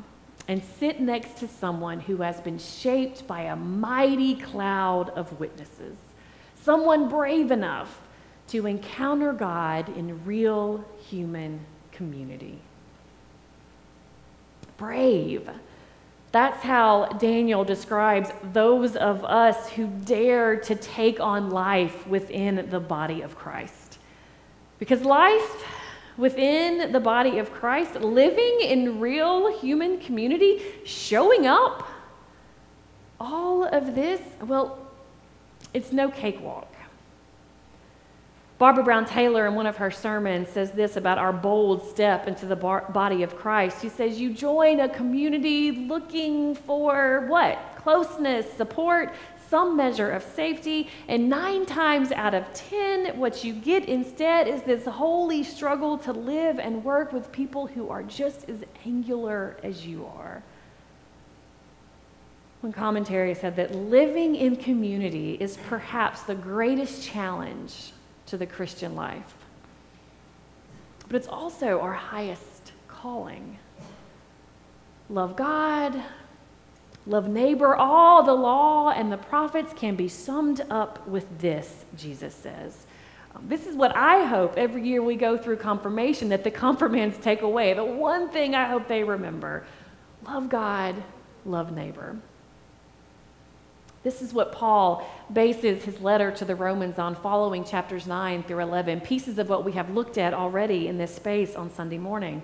and 0.48 0.62
sit 0.64 1.00
next 1.00 1.38
to 1.38 1.48
someone 1.48 2.00
who 2.00 2.18
has 2.18 2.42
been 2.42 2.60
shaped 2.60 3.26
by 3.28 3.44
a 3.44 3.56
mighty 3.56 4.36
cloud 4.36 5.10
of 5.12 5.40
witnesses? 5.40 5.98
Someone 6.64 7.10
brave 7.10 7.52
enough 7.52 8.02
to 8.50 8.66
encounter 8.66 9.34
God 9.34 9.96
in 9.96 10.26
real 10.26 10.84
human 11.08 11.60
community. 11.92 12.60
Brave. 14.78 15.50
That's 16.32 16.62
how 16.64 17.08
Daniel 17.20 17.64
describes 17.64 18.30
those 18.54 18.96
of 18.96 19.26
us 19.26 19.70
who 19.70 19.88
dare 19.88 20.58
to 20.62 20.76
take 20.76 21.20
on 21.20 21.50
life 21.50 22.08
within 22.08 22.68
the 22.70 22.80
body 22.80 23.22
of 23.22 23.36
Christ. 23.36 23.98
Because 24.78 25.02
life 25.02 25.66
within 26.18 26.92
the 26.92 27.00
body 27.00 27.40
of 27.40 27.52
Christ, 27.52 27.96
living 27.96 28.60
in 28.62 29.00
real 29.00 29.58
human 29.60 30.00
community, 30.00 30.62
showing 30.86 31.48
up, 31.48 31.88
all 33.20 33.64
of 33.66 33.96
this, 33.96 34.22
well, 34.42 34.89
it's 35.74 35.92
no 35.92 36.10
cakewalk. 36.10 36.68
Barbara 38.60 38.84
Brown 38.84 39.06
Taylor, 39.06 39.48
in 39.48 39.56
one 39.56 39.68
of 39.68 39.78
her 39.78 39.90
sermons, 39.90 40.50
says 40.50 40.72
this 40.72 40.98
about 40.98 41.18
our 41.18 41.32
bold 41.32 41.82
step 41.90 42.28
into 42.28 42.46
the 42.46 42.58
body 42.58 43.24
of 43.24 43.38
Christ. 43.38 43.82
She 43.82 43.88
says, 43.88 44.20
You 44.20 44.34
join 44.34 44.82
a 44.82 44.90
community 44.90 45.72
looking 45.72 46.56
for 46.56 47.26
what? 47.30 47.58
Closeness, 47.78 48.52
support, 48.52 49.14
some 49.50 49.78
measure 49.78 50.12
of 50.12 50.24
safety, 50.24 50.90
and 51.08 51.30
nine 51.30 51.66
times 51.66 52.12
out 52.12 52.34
of 52.34 52.52
ten, 52.54 53.18
what 53.18 53.46
you 53.46 53.54
get 53.54 53.86
instead 53.86 54.50
is 54.50 54.62
this 54.64 54.86
holy 54.86 55.42
struggle 55.42 55.98
to 56.00 56.12
live 56.12 56.60
and 56.60 56.84
work 56.84 57.14
with 57.14 57.32
people 57.32 57.66
who 57.66 57.90
are 57.90 58.04
just 58.04 58.50
as 58.50 58.64
angular 58.86 59.56
as 59.64 59.88
you 59.88 60.06
are. 60.06 60.44
One 62.62 62.74
commentary 62.74 63.34
said 63.36 63.56
that 63.56 63.74
living 63.74 64.36
in 64.36 64.58
community 64.58 65.38
is 65.40 65.58
perhaps 65.68 66.24
the 66.24 66.36
greatest 66.36 67.04
challenge 67.08 67.94
to 68.26 68.38
the 68.38 68.46
Christian 68.46 68.96
life. 68.96 69.34
But 71.08 71.16
it's 71.16 71.28
also 71.28 71.80
our 71.80 71.94
highest 71.94 72.74
calling. 72.88 73.58
Love 75.10 75.36
God, 75.38 76.04
love 77.08 77.30
neighbor. 77.30 77.76
All 77.76 78.24
the 78.24 78.34
law 78.34 78.90
and 78.90 79.12
the 79.12 79.18
prophets 79.18 79.74
can 79.74 79.96
be 79.96 80.10
summed 80.10 80.62
up 80.70 81.08
with 81.08 81.40
this, 81.40 81.86
Jesus 81.98 82.36
says. 82.36 82.86
Um, 83.36 83.46
this 83.48 83.66
is 83.68 83.76
what 83.76 83.96
I 83.96 84.26
hope 84.26 84.56
every 84.58 84.86
year 84.86 85.02
we 85.02 85.16
go 85.16 85.38
through 85.38 85.58
confirmation 85.58 86.30
that 86.30 86.44
the 86.44 86.52
confirmands 86.66 87.18
take 87.20 87.42
away. 87.42 87.74
The 87.74 87.86
one 87.86 88.30
thing 88.30 88.54
I 88.54 88.68
hope 88.68 88.88
they 88.88 89.04
remember 89.04 89.66
love 90.26 90.50
God, 90.50 91.02
love 91.46 91.72
neighbor. 91.72 92.18
This 94.02 94.22
is 94.22 94.34
what 94.34 94.54
Paul 94.54 95.06
bases 95.32 95.84
his 95.84 96.00
letter 96.00 96.32
to 96.32 96.46
the 96.46 96.56
Romans 96.56 96.98
on, 96.98 97.16
following 97.16 97.66
chapters 97.66 98.08
9 98.08 98.44
through 98.44 98.62
11, 98.62 99.02
pieces 99.02 99.38
of 99.38 99.50
what 99.50 99.66
we 99.66 99.74
have 99.74 99.90
looked 99.90 100.18
at 100.18 100.34
already 100.34 100.88
in 100.88 100.98
this 100.98 101.14
space 101.14 101.56
on 101.56 101.70
Sunday 101.70 101.98
morning. 101.98 102.42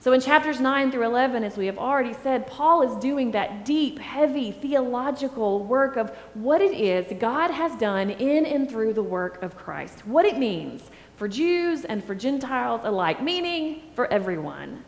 So, 0.00 0.12
in 0.12 0.20
chapters 0.20 0.60
9 0.60 0.90
through 0.90 1.04
11, 1.04 1.44
as 1.44 1.56
we 1.56 1.66
have 1.66 1.76
already 1.76 2.14
said, 2.14 2.46
Paul 2.46 2.82
is 2.82 2.96
doing 3.02 3.32
that 3.32 3.64
deep, 3.64 3.98
heavy 3.98 4.52
theological 4.52 5.64
work 5.64 5.96
of 5.96 6.10
what 6.34 6.62
it 6.62 6.72
is 6.72 7.12
God 7.18 7.50
has 7.50 7.74
done 7.78 8.10
in 8.10 8.46
and 8.46 8.70
through 8.70 8.94
the 8.94 9.02
work 9.02 9.42
of 9.42 9.56
Christ, 9.56 10.06
what 10.06 10.24
it 10.24 10.38
means 10.38 10.90
for 11.16 11.28
Jews 11.28 11.84
and 11.84 12.02
for 12.02 12.14
Gentiles 12.14 12.82
alike, 12.84 13.22
meaning 13.22 13.82
for 13.94 14.10
everyone. 14.10 14.84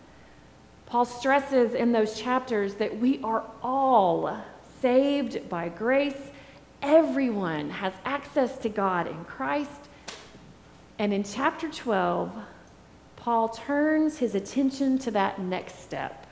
Paul 0.86 1.04
stresses 1.04 1.74
in 1.74 1.92
those 1.92 2.18
chapters 2.18 2.74
that 2.76 2.98
we 2.98 3.20
are 3.22 3.44
all 3.62 4.42
saved 4.80 5.48
by 5.48 5.68
grace. 5.68 6.30
Everyone 6.82 7.70
has 7.70 7.92
access 8.04 8.56
to 8.58 8.68
God 8.68 9.06
in 9.06 9.24
Christ. 9.24 9.88
And 10.98 11.12
in 11.12 11.24
chapter 11.24 11.68
12, 11.68 12.32
Paul 13.16 13.48
turns 13.48 14.18
his 14.18 14.34
attention 14.34 14.98
to 14.98 15.10
that 15.12 15.40
next 15.40 15.82
step 15.82 16.26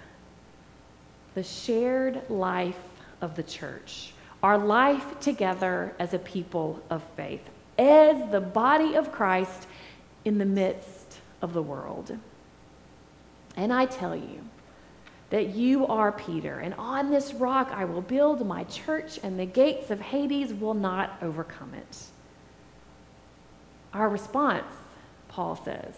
the 1.35 1.43
shared 1.43 2.29
life 2.29 2.83
of 3.21 3.37
the 3.37 3.43
church, 3.43 4.13
our 4.43 4.59
life 4.59 5.21
together 5.21 5.95
as 5.99 6.13
a 6.13 6.19
people 6.19 6.83
of 6.91 7.03
faith, 7.17 7.43
as 7.79 8.31
the 8.33 8.41
body 8.41 8.95
of 8.95 9.13
Christ 9.13 9.69
in 10.25 10.39
the 10.39 10.45
midst 10.45 11.19
of 11.41 11.53
the 11.53 11.63
world. 11.63 12.19
And 13.57 13.73
I 13.73 13.87
tell 13.87 14.17
you 14.17 14.41
that 15.31 15.55
you 15.55 15.87
are 15.87 16.13
Peter, 16.13 16.59
and 16.59 16.75
on 16.75 17.11
this 17.11 17.35
rock 17.35 17.71
I 17.73 17.85
will 17.85 18.01
build 18.01 18.47
my 18.47 18.65
church, 18.65 19.19
and 19.23 19.39
the 19.39 19.47
gates 19.47 19.91
of 19.91 20.01
Hades 20.01 20.55
will 20.55 20.75
not 20.75 21.19
overcome 21.21 21.75
it. 21.75 21.99
Our 23.93 24.09
response, 24.09 24.73
Paul 25.29 25.57
says, 25.57 25.95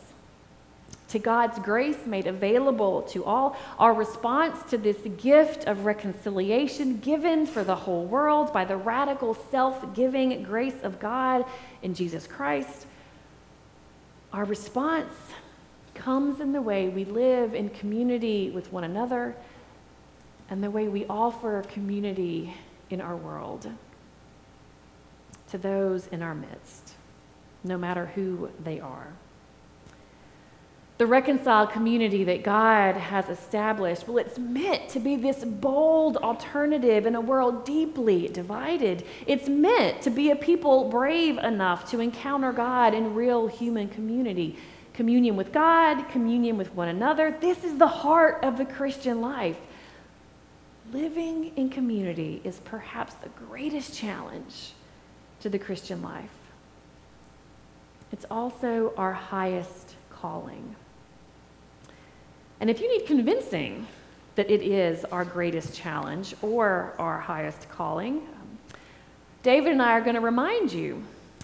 to 1.10 1.18
God's 1.18 1.58
grace 1.58 2.06
made 2.06 2.28
available 2.28 3.02
to 3.02 3.24
all, 3.24 3.56
our 3.78 3.92
response 3.92 4.62
to 4.70 4.78
this 4.78 4.98
gift 5.20 5.64
of 5.66 5.84
reconciliation 5.84 6.98
given 6.98 7.46
for 7.46 7.64
the 7.64 7.74
whole 7.74 8.04
world 8.04 8.52
by 8.52 8.64
the 8.64 8.76
radical 8.76 9.34
self 9.34 9.94
giving 9.94 10.42
grace 10.44 10.82
of 10.84 11.00
God 11.00 11.44
in 11.82 11.94
Jesus 11.94 12.28
Christ, 12.28 12.86
our 14.32 14.44
response 14.44 15.12
comes 15.94 16.40
in 16.40 16.52
the 16.52 16.62
way 16.62 16.88
we 16.88 17.04
live 17.04 17.54
in 17.54 17.68
community 17.70 18.50
with 18.50 18.72
one 18.72 18.84
another 18.84 19.34
and 20.48 20.62
the 20.62 20.70
way 20.70 20.88
we 20.88 21.06
offer 21.06 21.62
community 21.62 22.54
in 22.90 23.00
our 23.00 23.16
world 23.16 23.70
to 25.50 25.58
those 25.58 26.06
in 26.08 26.22
our 26.22 26.34
midst, 26.34 26.94
no 27.64 27.76
matter 27.76 28.06
who 28.06 28.50
they 28.62 28.80
are. 28.80 29.12
The 30.98 31.06
reconciled 31.06 31.70
community 31.70 32.24
that 32.24 32.42
God 32.42 32.94
has 32.94 33.30
established, 33.30 34.06
well, 34.06 34.18
it's 34.18 34.38
meant 34.38 34.90
to 34.90 35.00
be 35.00 35.16
this 35.16 35.44
bold 35.44 36.18
alternative 36.18 37.06
in 37.06 37.14
a 37.14 37.20
world 37.20 37.64
deeply 37.64 38.28
divided. 38.28 39.06
It's 39.26 39.48
meant 39.48 40.02
to 40.02 40.10
be 40.10 40.30
a 40.30 40.36
people 40.36 40.90
brave 40.90 41.38
enough 41.38 41.90
to 41.92 42.00
encounter 42.00 42.52
God 42.52 42.92
in 42.92 43.14
real 43.14 43.46
human 43.46 43.88
community 43.88 44.58
communion 45.00 45.34
with 45.34 45.50
God, 45.50 46.10
communion 46.10 46.58
with 46.58 46.74
one 46.74 46.88
another. 46.88 47.34
This 47.40 47.64
is 47.64 47.78
the 47.78 47.86
heart 47.86 48.44
of 48.44 48.58
the 48.58 48.66
Christian 48.66 49.22
life. 49.22 49.56
Living 50.92 51.52
in 51.56 51.70
community 51.70 52.42
is 52.44 52.60
perhaps 52.66 53.14
the 53.14 53.30
greatest 53.30 53.96
challenge 53.96 54.72
to 55.40 55.48
the 55.48 55.58
Christian 55.58 56.02
life. 56.02 56.28
It's 58.12 58.26
also 58.30 58.92
our 58.98 59.14
highest 59.14 59.94
calling. 60.10 60.76
And 62.60 62.68
if 62.68 62.82
you 62.82 62.98
need 62.98 63.06
convincing 63.06 63.86
that 64.34 64.50
it 64.50 64.60
is 64.60 65.06
our 65.06 65.24
greatest 65.24 65.74
challenge 65.74 66.34
or 66.42 66.94
our 66.98 67.18
highest 67.18 67.70
calling, 67.70 68.18
um, 68.18 68.78
David 69.42 69.72
and 69.72 69.80
I 69.80 69.92
are 69.92 70.02
going 70.02 70.16
to 70.16 70.20
remind 70.20 70.70
you 70.70 71.02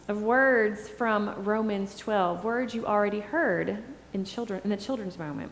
of 0.09 0.23
words 0.23 0.88
from 0.88 1.42
Romans 1.45 1.97
12, 1.99 2.45
words 2.45 2.75
you 2.75 2.87
already 2.87 3.21
heard 3.21 3.83
in, 4.12 4.25
children, 4.25 4.61
in 4.62 4.71
the 4.71 4.77
children's 4.77 5.19
moment. 5.19 5.51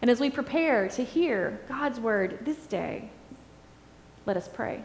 And 0.00 0.10
as 0.10 0.20
we 0.20 0.30
prepare 0.30 0.88
to 0.88 1.04
hear 1.04 1.60
God's 1.68 2.00
word 2.00 2.38
this 2.42 2.66
day, 2.66 3.10
let 4.24 4.36
us 4.36 4.48
pray. 4.48 4.82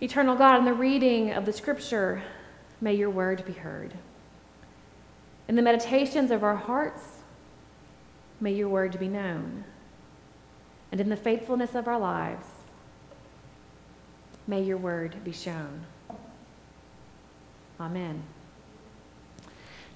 Eternal 0.00 0.36
God, 0.36 0.58
in 0.58 0.64
the 0.64 0.74
reading 0.74 1.32
of 1.32 1.46
the 1.46 1.52
scripture, 1.52 2.22
may 2.80 2.94
your 2.94 3.10
word 3.10 3.44
be 3.46 3.52
heard. 3.52 3.94
In 5.48 5.54
the 5.54 5.62
meditations 5.62 6.30
of 6.30 6.42
our 6.42 6.56
hearts, 6.56 7.02
may 8.40 8.52
your 8.52 8.68
word 8.68 8.98
be 8.98 9.08
known. 9.08 9.64
And 10.90 11.00
in 11.00 11.08
the 11.08 11.16
faithfulness 11.16 11.74
of 11.74 11.88
our 11.88 11.98
lives, 11.98 12.46
May 14.46 14.62
your 14.62 14.76
word 14.76 15.16
be 15.24 15.32
shown. 15.32 15.86
Amen. 17.80 18.22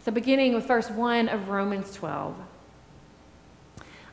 So, 0.03 0.11
beginning 0.11 0.55
with 0.55 0.67
verse 0.67 0.91
1 0.91 1.29
of 1.29 1.51
Romans 1.51 1.93
12. 1.93 2.35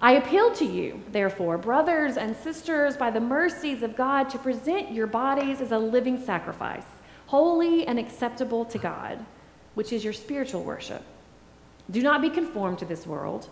I 0.02 0.12
appeal 0.13 0.52
to 0.56 0.65
you, 0.65 1.02
therefore, 1.12 1.58
brothers 1.58 2.17
and 2.17 2.36
sisters, 2.36 2.98
by 2.98 3.12
the 3.12 3.21
mercies 3.21 3.82
of 3.82 3.95
God, 3.95 4.30
to 4.30 4.38
present 4.38 4.91
your 4.91 5.08
bodies 5.08 5.62
as 5.62 5.71
a 5.71 5.80
living 5.80 6.21
sacrifice, 6.21 6.86
holy 7.28 7.88
and 7.88 7.98
acceptable 7.98 8.65
to 8.65 8.78
God, 8.78 9.26
which 9.74 9.93
is 9.93 10.04
your 10.04 10.13
spiritual 10.13 10.63
worship. 10.63 11.04
Do 11.89 12.02
not 12.02 12.21
be 12.21 12.30
conformed 12.30 12.80
to 12.80 12.86
this 12.86 13.08
world, 13.08 13.48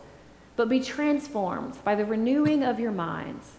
but 0.58 0.67
be 0.67 0.82
transformed 0.82 1.82
by 1.86 1.96
the 1.96 2.06
renewing 2.06 2.62
of 2.62 2.80
your 2.80 2.91
minds, 2.91 3.54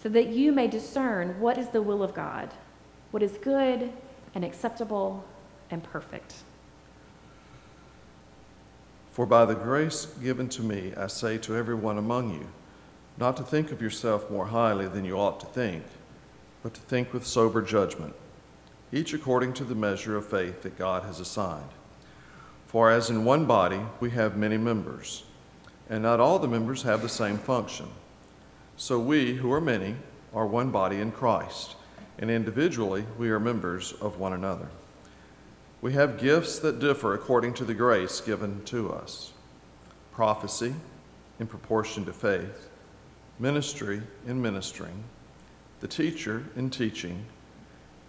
so 0.00 0.08
that 0.10 0.28
you 0.28 0.52
may 0.52 0.68
discern 0.68 1.40
what 1.40 1.58
is 1.58 1.70
the 1.70 1.82
will 1.82 2.04
of 2.04 2.14
God 2.14 2.54
what 3.10 3.22
is 3.22 3.32
good 3.38 3.90
and 4.34 4.44
acceptable 4.44 5.24
and 5.70 5.82
perfect. 5.82 6.34
For 9.10 9.26
by 9.26 9.44
the 9.46 9.54
grace 9.54 10.06
given 10.22 10.48
to 10.50 10.62
me, 10.62 10.92
I 10.96 11.06
say 11.08 11.38
to 11.38 11.56
everyone 11.56 11.98
among 11.98 12.34
you, 12.34 12.46
not 13.16 13.36
to 13.38 13.42
think 13.42 13.72
of 13.72 13.82
yourself 13.82 14.30
more 14.30 14.46
highly 14.46 14.86
than 14.86 15.04
you 15.04 15.18
ought 15.18 15.40
to 15.40 15.46
think, 15.46 15.82
but 16.62 16.74
to 16.74 16.80
think 16.82 17.12
with 17.12 17.26
sober 17.26 17.62
judgment, 17.62 18.14
each 18.92 19.12
according 19.12 19.54
to 19.54 19.64
the 19.64 19.74
measure 19.74 20.16
of 20.16 20.26
faith 20.26 20.62
that 20.62 20.78
God 20.78 21.02
has 21.02 21.18
assigned. 21.18 21.70
For 22.66 22.90
as 22.90 23.10
in 23.10 23.24
one 23.24 23.46
body 23.46 23.80
we 23.98 24.10
have 24.10 24.36
many 24.36 24.56
members, 24.56 25.24
and 25.90 26.02
not 26.02 26.20
all 26.20 26.38
the 26.38 26.46
members 26.46 26.82
have 26.82 27.02
the 27.02 27.08
same 27.08 27.38
function. 27.38 27.88
So 28.76 29.00
we, 29.00 29.34
who 29.34 29.50
are 29.52 29.60
many, 29.60 29.96
are 30.32 30.46
one 30.46 30.70
body 30.70 31.00
in 31.00 31.10
Christ 31.10 31.74
and 32.18 32.30
individually 32.30 33.04
we 33.18 33.30
are 33.30 33.40
members 33.40 33.92
of 34.00 34.18
one 34.18 34.32
another. 34.32 34.68
We 35.80 35.92
have 35.92 36.18
gifts 36.18 36.58
that 36.60 36.80
differ 36.80 37.14
according 37.14 37.54
to 37.54 37.64
the 37.64 37.74
grace 37.74 38.20
given 38.20 38.64
to 38.66 38.92
us 38.92 39.32
prophecy 40.12 40.74
in 41.38 41.46
proportion 41.46 42.04
to 42.04 42.12
faith, 42.12 42.68
ministry 43.38 44.02
in 44.26 44.42
ministering, 44.42 45.04
the 45.78 45.86
teacher 45.86 46.44
in 46.56 46.68
teaching, 46.70 47.24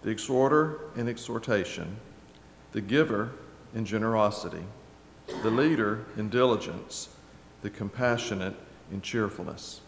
the 0.02 0.10
exhorter 0.10 0.80
in 0.96 1.08
exhortation, 1.08 1.96
the 2.72 2.80
giver 2.80 3.30
in 3.76 3.84
generosity, 3.84 4.64
the 5.44 5.50
leader 5.50 6.04
in 6.16 6.28
diligence, 6.28 7.10
the 7.62 7.70
compassionate 7.70 8.54
in 8.90 9.00
cheerfulness. 9.00 9.80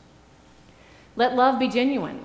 Let 1.16 1.34
love 1.34 1.58
be 1.58 1.68
genuine. 1.68 2.24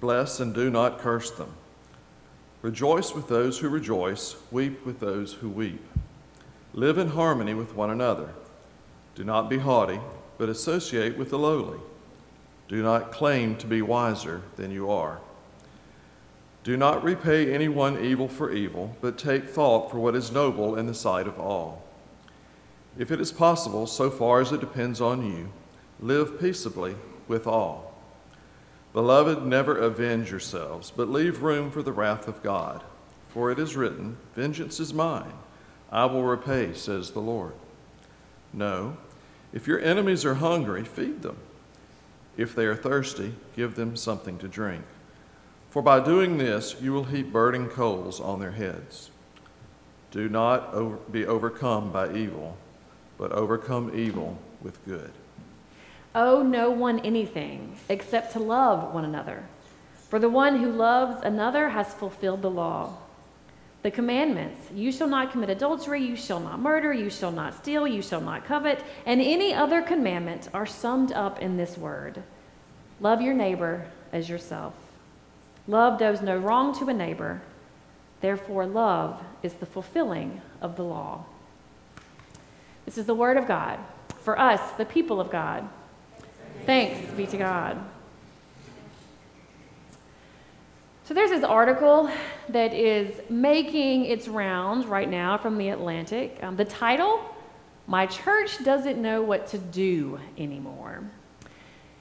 Bless 0.00 0.40
and 0.40 0.54
do 0.54 0.70
not 0.70 0.98
curse 0.98 1.30
them. 1.30 1.54
Rejoice 2.62 3.14
with 3.14 3.28
those 3.28 3.58
who 3.58 3.68
rejoice, 3.68 4.36
weep 4.50 4.84
with 4.84 5.00
those 5.00 5.34
who 5.34 5.48
weep. 5.48 5.84
Live 6.74 6.98
in 6.98 7.08
harmony 7.08 7.54
with 7.54 7.74
one 7.74 7.90
another. 7.90 8.30
Do 9.14 9.24
not 9.24 9.48
be 9.48 9.58
haughty, 9.58 10.00
but 10.36 10.48
associate 10.48 11.16
with 11.16 11.30
the 11.30 11.38
lowly. 11.38 11.78
Do 12.68 12.82
not 12.82 13.12
claim 13.12 13.56
to 13.56 13.66
be 13.66 13.80
wiser 13.80 14.42
than 14.56 14.70
you 14.70 14.90
are. 14.90 15.20
Do 16.64 16.76
not 16.76 17.04
repay 17.04 17.54
anyone 17.54 18.04
evil 18.04 18.26
for 18.26 18.52
evil, 18.52 18.96
but 19.00 19.16
take 19.16 19.48
thought 19.48 19.90
for 19.90 19.98
what 19.98 20.16
is 20.16 20.32
noble 20.32 20.74
in 20.74 20.86
the 20.86 20.94
sight 20.94 21.28
of 21.28 21.38
all. 21.38 21.84
If 22.98 23.12
it 23.12 23.20
is 23.20 23.30
possible, 23.30 23.86
so 23.86 24.10
far 24.10 24.40
as 24.40 24.50
it 24.50 24.60
depends 24.60 25.00
on 25.00 25.24
you, 25.24 25.50
live 26.00 26.40
peaceably 26.40 26.96
with 27.28 27.46
all. 27.46 27.85
Beloved, 28.96 29.44
never 29.44 29.76
avenge 29.76 30.30
yourselves, 30.30 30.90
but 30.90 31.10
leave 31.10 31.42
room 31.42 31.70
for 31.70 31.82
the 31.82 31.92
wrath 31.92 32.26
of 32.28 32.42
God. 32.42 32.82
For 33.28 33.50
it 33.50 33.58
is 33.58 33.76
written, 33.76 34.16
Vengeance 34.34 34.80
is 34.80 34.94
mine, 34.94 35.34
I 35.92 36.06
will 36.06 36.22
repay, 36.22 36.72
says 36.72 37.10
the 37.10 37.20
Lord. 37.20 37.52
No, 38.54 38.96
If 39.52 39.66
your 39.66 39.78
enemies 39.80 40.24
are 40.24 40.36
hungry, 40.36 40.82
feed 40.82 41.20
them. 41.20 41.36
If 42.38 42.54
they 42.54 42.64
are 42.64 42.74
thirsty, 42.74 43.34
give 43.54 43.74
them 43.74 43.96
something 43.96 44.38
to 44.38 44.48
drink. 44.48 44.84
For 45.68 45.82
by 45.82 46.00
doing 46.00 46.38
this, 46.38 46.76
you 46.80 46.94
will 46.94 47.04
heap 47.04 47.30
burning 47.30 47.68
coals 47.68 48.18
on 48.18 48.40
their 48.40 48.52
heads. 48.52 49.10
Do 50.10 50.26
not 50.30 51.12
be 51.12 51.26
overcome 51.26 51.92
by 51.92 52.14
evil, 52.14 52.56
but 53.18 53.30
overcome 53.30 53.92
evil 53.94 54.38
with 54.62 54.82
good. 54.86 55.12
Owe 56.16 56.42
no 56.42 56.70
one 56.70 56.98
anything 57.00 57.76
except 57.90 58.32
to 58.32 58.38
love 58.38 58.94
one 58.94 59.04
another. 59.04 59.44
For 60.08 60.18
the 60.18 60.30
one 60.30 60.58
who 60.58 60.72
loves 60.72 61.22
another 61.22 61.68
has 61.68 61.92
fulfilled 61.92 62.40
the 62.40 62.50
law. 62.50 62.96
The 63.82 63.90
commandments 63.90 64.70
you 64.74 64.90
shall 64.90 65.08
not 65.08 65.30
commit 65.30 65.50
adultery, 65.50 66.02
you 66.02 66.16
shall 66.16 66.40
not 66.40 66.58
murder, 66.58 66.92
you 66.92 67.10
shall 67.10 67.30
not 67.30 67.54
steal, 67.54 67.86
you 67.86 68.00
shall 68.00 68.22
not 68.22 68.46
covet, 68.46 68.82
and 69.04 69.20
any 69.20 69.52
other 69.52 69.82
commandment 69.82 70.48
are 70.54 70.66
summed 70.66 71.12
up 71.12 71.40
in 71.40 71.56
this 71.56 71.76
word 71.76 72.22
love 72.98 73.20
your 73.20 73.34
neighbor 73.34 73.86
as 74.10 74.28
yourself. 74.28 74.72
Love 75.68 75.98
does 75.98 76.22
no 76.22 76.38
wrong 76.38 76.76
to 76.78 76.88
a 76.88 76.94
neighbor. 76.94 77.42
Therefore, 78.22 78.64
love 78.64 79.22
is 79.42 79.52
the 79.52 79.66
fulfilling 79.66 80.40
of 80.62 80.76
the 80.76 80.82
law. 80.82 81.26
This 82.86 82.96
is 82.96 83.04
the 83.04 83.14
word 83.14 83.36
of 83.36 83.46
God 83.46 83.78
for 84.26 84.38
us, 84.40 84.72
the 84.72 84.84
people 84.84 85.20
of 85.20 85.30
God. 85.30 85.68
Thanks 86.66 87.12
be 87.12 87.26
to 87.28 87.36
God. 87.36 87.78
So 91.04 91.14
there's 91.14 91.30
this 91.30 91.44
article 91.44 92.10
that 92.48 92.74
is 92.74 93.20
making 93.30 94.06
its 94.06 94.26
rounds 94.26 94.84
right 94.84 95.08
now 95.08 95.38
from 95.38 95.58
the 95.58 95.68
Atlantic. 95.68 96.40
Um, 96.42 96.56
the 96.56 96.64
title, 96.64 97.20
My 97.86 98.06
Church 98.06 98.64
Doesn't 98.64 99.00
Know 99.00 99.22
What 99.22 99.46
to 99.48 99.58
Do 99.58 100.18
Anymore. 100.36 101.08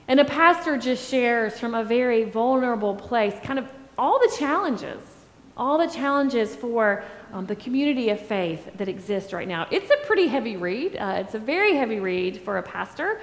And 0.07 0.19
a 0.19 0.25
pastor 0.25 0.77
just 0.77 1.11
shares 1.11 1.59
from 1.59 1.75
a 1.75 1.83
very 1.83 2.23
vulnerable 2.23 2.95
place 2.95 3.35
kind 3.43 3.59
of 3.59 3.67
all 3.99 4.17
the 4.17 4.35
challenges, 4.35 5.03
all 5.55 5.77
the 5.77 5.93
challenges 5.93 6.55
for 6.55 7.03
um, 7.33 7.45
the 7.45 7.55
community 7.55 8.09
of 8.09 8.19
faith 8.19 8.67
that 8.77 8.87
exists 8.87 9.31
right 9.31 9.47
now. 9.47 9.67
It's 9.69 9.91
a 9.91 9.97
pretty 10.07 10.25
heavy 10.25 10.57
read. 10.57 10.95
Uh, 10.95 11.17
it's 11.19 11.35
a 11.35 11.39
very 11.39 11.75
heavy 11.75 11.99
read 11.99 12.41
for 12.41 12.57
a 12.57 12.63
pastor. 12.63 13.21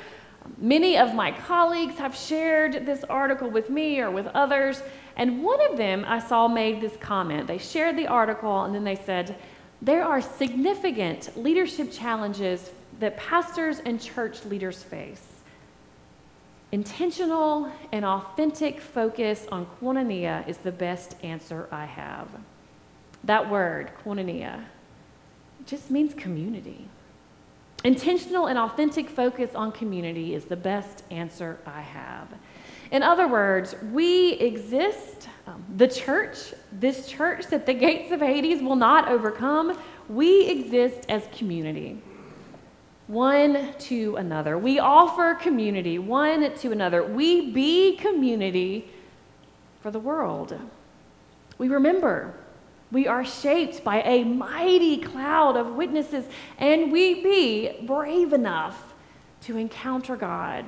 Many 0.58 0.96
of 0.96 1.14
my 1.14 1.32
colleagues 1.32 1.96
have 1.98 2.16
shared 2.16 2.86
this 2.86 3.04
article 3.04 3.50
with 3.50 3.70
me 3.70 4.00
or 4.00 4.10
with 4.10 4.26
others, 4.28 4.82
and 5.16 5.42
one 5.42 5.60
of 5.70 5.76
them 5.76 6.04
I 6.06 6.18
saw 6.18 6.48
made 6.48 6.80
this 6.80 6.96
comment. 7.00 7.46
They 7.46 7.58
shared 7.58 7.96
the 7.96 8.06
article 8.06 8.62
and 8.62 8.74
then 8.74 8.84
they 8.84 8.96
said, 8.96 9.36
There 9.80 10.04
are 10.04 10.20
significant 10.20 11.36
leadership 11.36 11.92
challenges 11.92 12.70
that 13.00 13.16
pastors 13.16 13.80
and 13.80 14.00
church 14.00 14.44
leaders 14.44 14.82
face. 14.82 15.26
Intentional 16.70 17.70
and 17.92 18.04
authentic 18.04 18.80
focus 18.80 19.46
on 19.52 19.66
koinonia 19.80 20.46
is 20.48 20.56
the 20.58 20.72
best 20.72 21.16
answer 21.22 21.68
I 21.70 21.84
have. 21.84 22.28
That 23.24 23.50
word, 23.50 23.90
koinonia, 24.02 24.64
just 25.66 25.90
means 25.90 26.14
community. 26.14 26.88
Intentional 27.84 28.46
and 28.46 28.58
authentic 28.58 29.10
focus 29.10 29.54
on 29.54 29.72
community 29.72 30.34
is 30.34 30.44
the 30.44 30.56
best 30.56 31.02
answer 31.10 31.58
I 31.66 31.80
have. 31.80 32.28
In 32.92 33.02
other 33.02 33.26
words, 33.26 33.74
we 33.90 34.34
exist, 34.34 35.28
um, 35.46 35.64
the 35.76 35.88
church, 35.88 36.54
this 36.72 37.08
church 37.08 37.46
that 37.48 37.66
the 37.66 37.74
gates 37.86 38.12
of 38.12 38.20
Hades 38.20 38.62
will 38.62 38.76
not 38.76 39.08
overcome, 39.08 39.78
we 40.08 40.46
exist 40.46 41.06
as 41.08 41.26
community 41.32 42.00
one 43.08 43.74
to 43.78 44.16
another. 44.16 44.56
We 44.56 44.78
offer 44.78 45.34
community 45.34 45.98
one 45.98 46.54
to 46.56 46.72
another. 46.72 47.02
We 47.02 47.50
be 47.50 47.96
community 47.96 48.88
for 49.80 49.90
the 49.90 49.98
world. 49.98 50.58
We 51.58 51.68
remember 51.68 52.34
we 52.92 53.08
are 53.08 53.24
shaped 53.24 53.82
by 53.82 54.02
a 54.02 54.22
mighty 54.22 54.98
cloud 54.98 55.56
of 55.56 55.74
witnesses, 55.74 56.26
and 56.58 56.92
we 56.92 57.22
be 57.22 57.84
brave 57.86 58.32
enough 58.34 58.92
to 59.40 59.56
encounter 59.56 60.14
God 60.14 60.66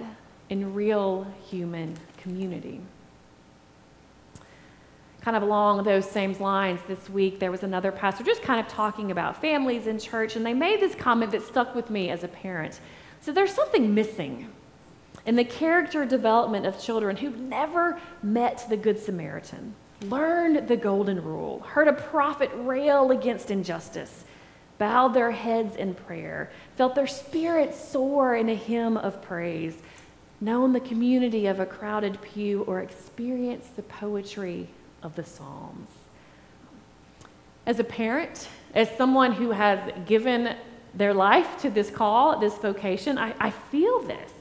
in 0.48 0.74
real 0.74 1.26
human 1.48 1.96
community. 2.16 2.80
Kind 5.20 5.36
of 5.36 5.42
along 5.42 5.84
those 5.84 6.10
same 6.10 6.32
lines, 6.38 6.80
this 6.88 7.08
week 7.08 7.38
there 7.38 7.50
was 7.50 7.62
another 7.62 7.92
pastor 7.92 8.24
just 8.24 8.42
kind 8.42 8.60
of 8.60 8.68
talking 8.68 9.10
about 9.10 9.40
families 9.40 9.86
in 9.86 9.98
church, 9.98 10.34
and 10.34 10.44
they 10.44 10.54
made 10.54 10.80
this 10.80 10.94
comment 10.94 11.32
that 11.32 11.42
stuck 11.42 11.74
with 11.74 11.90
me 11.90 12.10
as 12.10 12.24
a 12.24 12.28
parent. 12.28 12.80
So 13.20 13.32
there's 13.32 13.52
something 13.52 13.94
missing 13.94 14.50
in 15.26 15.36
the 15.36 15.44
character 15.44 16.04
development 16.04 16.66
of 16.66 16.80
children 16.80 17.16
who've 17.16 17.38
never 17.38 18.00
met 18.22 18.66
the 18.68 18.76
Good 18.76 18.98
Samaritan, 18.98 19.74
learned 20.10 20.68
the 20.68 20.76
Golden 20.76 21.22
Rule, 21.22 21.60
heard 21.60 21.88
a 21.88 21.92
prophet 21.92 22.50
rail 22.54 23.10
against 23.10 23.50
injustice, 23.50 24.24
bowed 24.78 25.14
their 25.14 25.30
heads 25.30 25.76
in 25.76 25.94
prayer, 25.94 26.50
felt 26.76 26.94
their 26.94 27.06
spirits 27.06 27.78
soar 27.78 28.36
in 28.36 28.48
a 28.48 28.54
hymn 28.54 28.96
of 28.96 29.22
praise, 29.22 29.76
known 30.40 30.72
the 30.72 30.80
community 30.80 31.46
of 31.46 31.60
a 31.60 31.66
crowded 31.66 32.20
pew, 32.22 32.62
or 32.62 32.80
experienced 32.80 33.76
the 33.76 33.82
poetry 33.82 34.68
of 35.02 35.14
the 35.16 35.24
Psalms. 35.24 35.88
As 37.66 37.78
a 37.78 37.84
parent, 37.84 38.48
as 38.74 38.94
someone 38.96 39.32
who 39.32 39.50
has 39.50 39.80
given 40.06 40.56
their 40.94 41.14
life 41.14 41.60
to 41.62 41.70
this 41.70 41.90
call, 41.90 42.38
this 42.38 42.56
vocation, 42.58 43.16
I, 43.18 43.34
I 43.40 43.50
feel 43.50 44.00
this. 44.02 44.33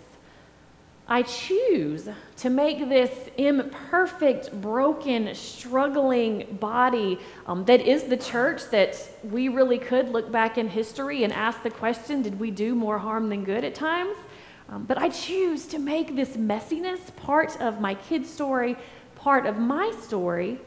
I 1.08 1.24
choose 1.24 2.08
to 2.38 2.50
make 2.50 2.88
this 2.88 3.12
imperfect, 3.38 4.52
broken, 4.62 5.36
struggling 5.36 6.58
body 6.60 7.20
um, 7.46 7.66
that 7.66 7.82
is 7.82 8.04
the 8.04 8.16
church 8.16 8.70
that 8.72 8.98
we 9.24 9.50
really 9.50 9.78
could 9.78 10.10
look 10.10 10.32
back 10.32 10.58
in 10.58 10.70
history 10.70 11.26
and 11.26 11.34
ask 11.34 11.62
the 11.62 11.70
question 11.70 12.22
did 12.22 12.40
we 12.40 12.52
do 12.52 12.74
more 12.74 12.98
harm 12.98 13.30
than 13.30 13.44
good 13.44 13.66
at 13.66 13.76
times? 13.76 14.16
Um, 14.70 14.86
but 14.86 14.98
I 14.98 15.10
choose 15.10 15.68
to 15.68 15.80
make 15.80 16.16
this 16.16 16.38
messiness 16.38 17.14
part 17.18 17.60
of 17.60 17.82
my 17.82 17.96
kid's 17.96 18.30
story, 18.30 18.78
part 19.16 19.46
of 19.46 19.58
my 19.58 19.92
story 20.02 20.60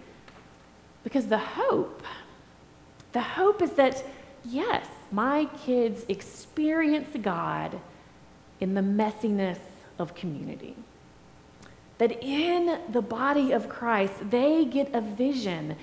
because 1.02 1.26
the 1.28 1.38
hope, 1.38 2.02
the 3.12 3.22
hope 3.22 3.62
is 3.62 3.70
that, 3.72 4.04
yes, 4.44 4.86
my 5.10 5.46
kids 5.64 6.04
experience 6.08 7.08
God 7.22 7.80
in 8.60 8.74
the 8.74 8.80
messiness 8.80 9.58
of 9.98 10.14
community. 10.14 10.76
That 11.98 12.22
in 12.22 12.78
the 12.90 13.00
body 13.02 13.52
of 13.52 13.68
Christ, 13.68 14.30
they 14.30 14.64
get 14.64 14.94
a 14.94 15.00
vision 15.00 15.76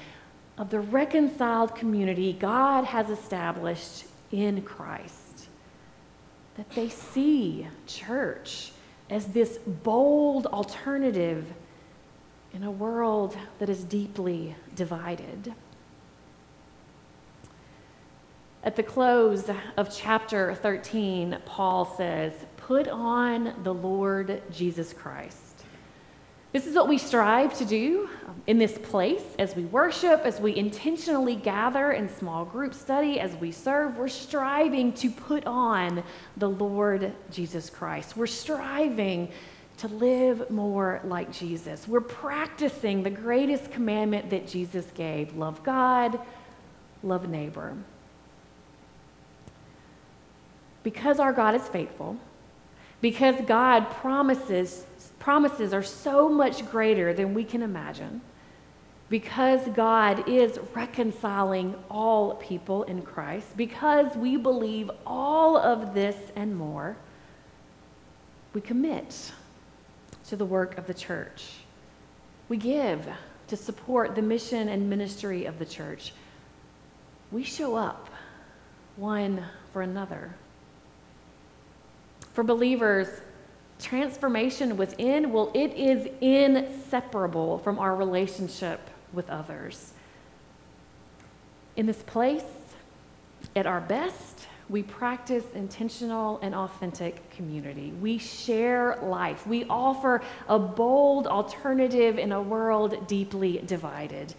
of 0.58 0.70
the 0.70 0.80
reconciled 0.80 1.76
community 1.76 2.34
God 2.34 2.86
has 2.86 3.10
established 3.10 4.06
in 4.32 4.62
Christ. 4.62 5.50
That 6.58 6.70
they 6.72 6.90
see 6.90 7.68
church 7.88 8.72
as 9.10 9.28
this 9.28 9.58
bold 9.58 10.46
alternative 10.48 11.46
in 12.54 12.64
a 12.64 12.72
world 12.72 13.36
that 13.58 13.70
is 13.70 13.84
deeply 13.84 14.56
divided. 14.76 15.54
At 18.64 18.76
the 18.76 18.84
close 18.84 19.50
of 19.76 19.94
chapter 19.94 20.56
13, 20.56 21.38
Paul 21.46 21.86
says, 21.98 22.34
Put 22.68 22.88
on 22.88 23.54
the 23.64 23.74
Lord 23.74 24.42
Jesus 24.50 24.94
Christ. 24.94 25.38
This 26.54 26.66
is 26.66 26.76
what 26.76 26.88
we 26.88 26.98
strive 26.98 27.58
to 27.58 27.66
do 27.66 28.08
um, 28.26 28.42
in 28.48 28.58
this 28.58 28.78
place 28.78 29.24
as 29.38 29.54
we 29.54 29.66
worship, 29.66 30.22
as 30.24 30.40
we 30.40 30.56
intentionally 30.56 31.36
gather 31.36 31.92
in 31.92 32.08
small 32.08 32.46
group 32.46 32.74
study, 32.74 33.20
as 33.20 33.36
we 33.36 33.52
serve. 33.52 33.98
We're 33.98 34.08
striving 34.08 34.94
to 34.94 35.10
put 35.10 35.46
on 35.46 36.04
the 36.38 36.50
Lord 36.50 37.12
Jesus 37.32 37.70
Christ. 37.70 38.16
We're 38.16 38.28
striving 38.28 39.30
to 39.80 39.90
live 39.90 40.50
more 40.50 41.02
like 41.04 41.34
Jesus. 41.34 41.86
We're 41.86 42.00
practicing 42.00 43.04
the 43.04 43.10
greatest 43.10 43.72
commandment 43.72 44.30
that 44.30 44.48
Jesus 44.48 44.86
gave 44.96 45.36
love 45.36 45.62
God, 45.64 46.18
love 47.04 47.28
neighbor. 47.28 47.76
Because 50.84 51.20
our 51.20 51.34
God 51.34 51.56
is 51.56 51.68
faithful, 51.68 52.18
because 53.04 53.36
God 53.46 53.90
promises 53.90 54.86
promises 55.20 55.74
are 55.74 55.84
so 55.84 56.30
much 56.30 56.70
greater 56.72 57.14
than 57.14 57.34
we 57.34 57.44
can 57.44 57.62
imagine. 57.62 58.22
Because 59.10 59.62
God 59.70 60.28
is 60.28 60.58
reconciling 60.74 61.76
all 61.90 62.36
people 62.36 62.84
in 62.84 63.02
Christ, 63.02 63.56
because 63.58 64.16
we 64.16 64.38
believe 64.38 64.90
all 65.06 65.58
of 65.58 65.94
this 65.94 66.16
and 66.38 66.56
more, 66.56 66.96
we 68.54 68.62
commit 68.62 69.32
to 70.28 70.38
the 70.38 70.46
work 70.46 70.78
of 70.78 70.88
the 70.88 70.94
church. 70.94 71.52
We 72.48 72.58
give 72.58 73.08
to 73.48 73.58
support 73.58 74.16
the 74.16 74.22
mission 74.22 74.70
and 74.70 74.90
ministry 74.90 75.46
of 75.46 75.60
the 75.60 75.66
church. 75.66 76.14
We 77.32 77.44
show 77.44 77.76
up 77.76 78.10
one 78.96 79.44
for 79.74 79.82
another. 79.82 80.36
For 82.34 82.44
believers, 82.44 83.08
transformation 83.80 84.76
within, 84.78 85.32
well, 85.32 85.52
it 85.54 85.74
is 85.74 86.08
inseparable 86.22 87.60
from 87.60 87.80
our 87.80 87.96
relationship 87.96 88.90
with 89.14 89.30
others. 89.30 89.94
In 91.76 91.86
this 91.86 92.02
place, 92.04 92.44
at 93.56 93.68
our 93.68 93.82
best, 93.82 94.48
we 94.70 94.82
practice 94.82 95.44
intentional 95.54 96.40
and 96.42 96.56
authentic 96.56 97.30
community. 97.32 97.92
We 98.02 98.18
share 98.18 98.98
life. 99.04 99.46
We 99.46 99.66
offer 99.66 100.22
a 100.48 100.58
bold 100.58 101.28
alternative 101.28 102.18
in 102.18 102.32
a 102.32 102.42
world 102.42 103.08
deeply 103.08 103.62
divided. 103.66 104.34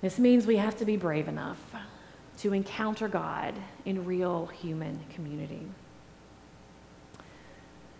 This 0.00 0.18
means 0.18 0.46
we 0.46 0.56
have 0.56 0.76
to 0.78 0.84
be 0.84 0.96
brave 0.96 1.28
enough 1.28 1.60
to 2.38 2.52
encounter 2.52 3.08
God 3.08 3.54
in 3.84 4.04
real 4.04 4.46
human 4.46 4.98
community. 5.14 5.66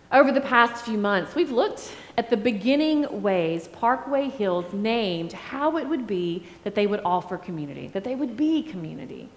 Over 0.09 0.31
the 0.31 0.39
past 0.39 0.85
few 0.85 0.97
months, 0.97 1.35
we've 1.35 1.51
looked 1.51 1.91
at 2.17 2.29
the 2.29 2.37
beginning 2.37 3.21
ways 3.21 3.67
Parkway 3.67 4.29
Hills 4.29 4.71
named 4.71 5.33
how 5.33 5.75
it 5.77 5.87
would 5.87 6.07
be 6.07 6.47
that 6.63 6.75
they 6.75 6.87
would 6.87 7.01
offer 7.03 7.37
community, 7.37 7.87
that 7.89 8.05
they 8.05 8.15
would 8.15 8.37
be 8.37 8.63
community, 8.63 9.27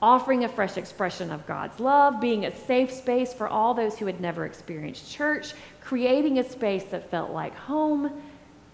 offering 0.00 0.44
a 0.44 0.48
fresh 0.48 0.78
expression 0.78 1.30
of 1.30 1.46
God's 1.46 1.80
love, 1.80 2.18
being 2.18 2.46
a 2.46 2.56
safe 2.56 2.90
space 2.90 3.34
for 3.34 3.46
all 3.46 3.74
those 3.74 3.98
who 3.98 4.06
had 4.06 4.18
never 4.18 4.46
experienced 4.46 5.12
church, 5.12 5.52
creating 5.82 6.38
a 6.38 6.44
space 6.48 6.84
that 6.84 7.10
felt 7.10 7.30
like 7.30 7.54
home, 7.54 8.22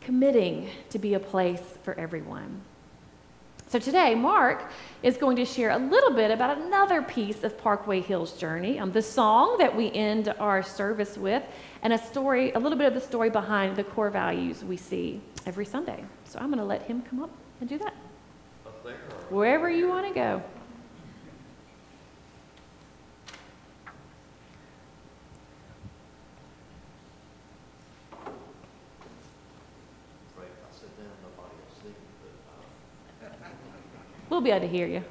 committing 0.00 0.70
to 0.90 0.98
be 1.00 1.14
a 1.14 1.20
place 1.20 1.62
for 1.82 1.98
everyone. 1.98 2.60
So 3.72 3.78
today, 3.78 4.14
Mark 4.14 4.70
is 5.02 5.16
going 5.16 5.34
to 5.36 5.46
share 5.46 5.70
a 5.70 5.78
little 5.78 6.12
bit 6.12 6.30
about 6.30 6.58
another 6.58 7.00
piece 7.00 7.42
of 7.42 7.56
Parkway 7.56 8.02
Hill's 8.02 8.34
journey, 8.34 8.78
um, 8.78 8.92
the 8.92 9.00
song 9.00 9.56
that 9.60 9.74
we 9.74 9.90
end 9.92 10.28
our 10.38 10.62
service 10.62 11.16
with, 11.16 11.42
and 11.80 11.94
a 11.94 11.96
story, 11.96 12.52
a 12.52 12.58
little 12.58 12.76
bit 12.76 12.86
of 12.86 12.92
the 12.92 13.00
story 13.00 13.30
behind 13.30 13.74
the 13.74 13.84
core 13.84 14.10
values 14.10 14.62
we 14.62 14.76
see 14.76 15.22
every 15.46 15.64
Sunday. 15.64 16.04
So 16.26 16.38
I'm 16.38 16.48
going 16.48 16.58
to 16.58 16.66
let 16.66 16.82
him 16.82 17.00
come 17.00 17.22
up 17.22 17.30
and 17.60 17.68
do 17.70 17.78
that. 17.78 17.94
Wherever 19.30 19.70
you 19.70 19.88
want 19.88 20.06
to 20.06 20.12
go. 20.12 20.42
Be 34.42 34.50
able 34.50 34.66
to 34.66 34.72
hear 34.72 34.86
you. 34.86 35.02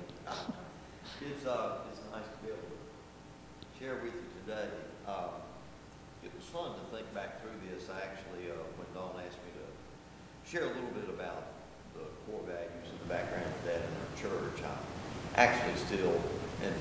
It's, 1.21 1.45
uh, 1.45 1.85
it's 1.91 2.01
nice 2.11 2.25
to 2.25 2.37
be 2.43 2.51
able 2.51 2.65
to 2.65 3.79
share 3.79 3.95
with 4.03 4.13
you 4.13 4.27
today. 4.43 4.67
Uh, 5.07 5.39
it 6.23 6.31
was 6.35 6.45
fun 6.45 6.73
to 6.73 6.83
think 6.95 7.11
back 7.13 7.41
through 7.41 7.55
this, 7.69 7.89
actually, 7.89 8.51
uh, 8.51 8.57
when 8.77 8.87
Dawn 8.93 9.15
asked 9.21 9.39
me 9.45 9.51
to 9.55 9.65
share 10.49 10.65
a 10.65 10.73
little 10.73 10.91
bit 10.93 11.09
about 11.09 11.53
the 11.93 12.05
core 12.25 12.41
values 12.45 12.87
and 12.89 12.99
the 13.01 13.09
background 13.09 13.45
of 13.45 13.63
that 13.65 13.81
in 13.81 13.91
our 13.95 14.11
church. 14.17 14.59
I'm 14.65 14.81
actually 15.35 15.77
still, 15.77 16.19
and 16.63 16.75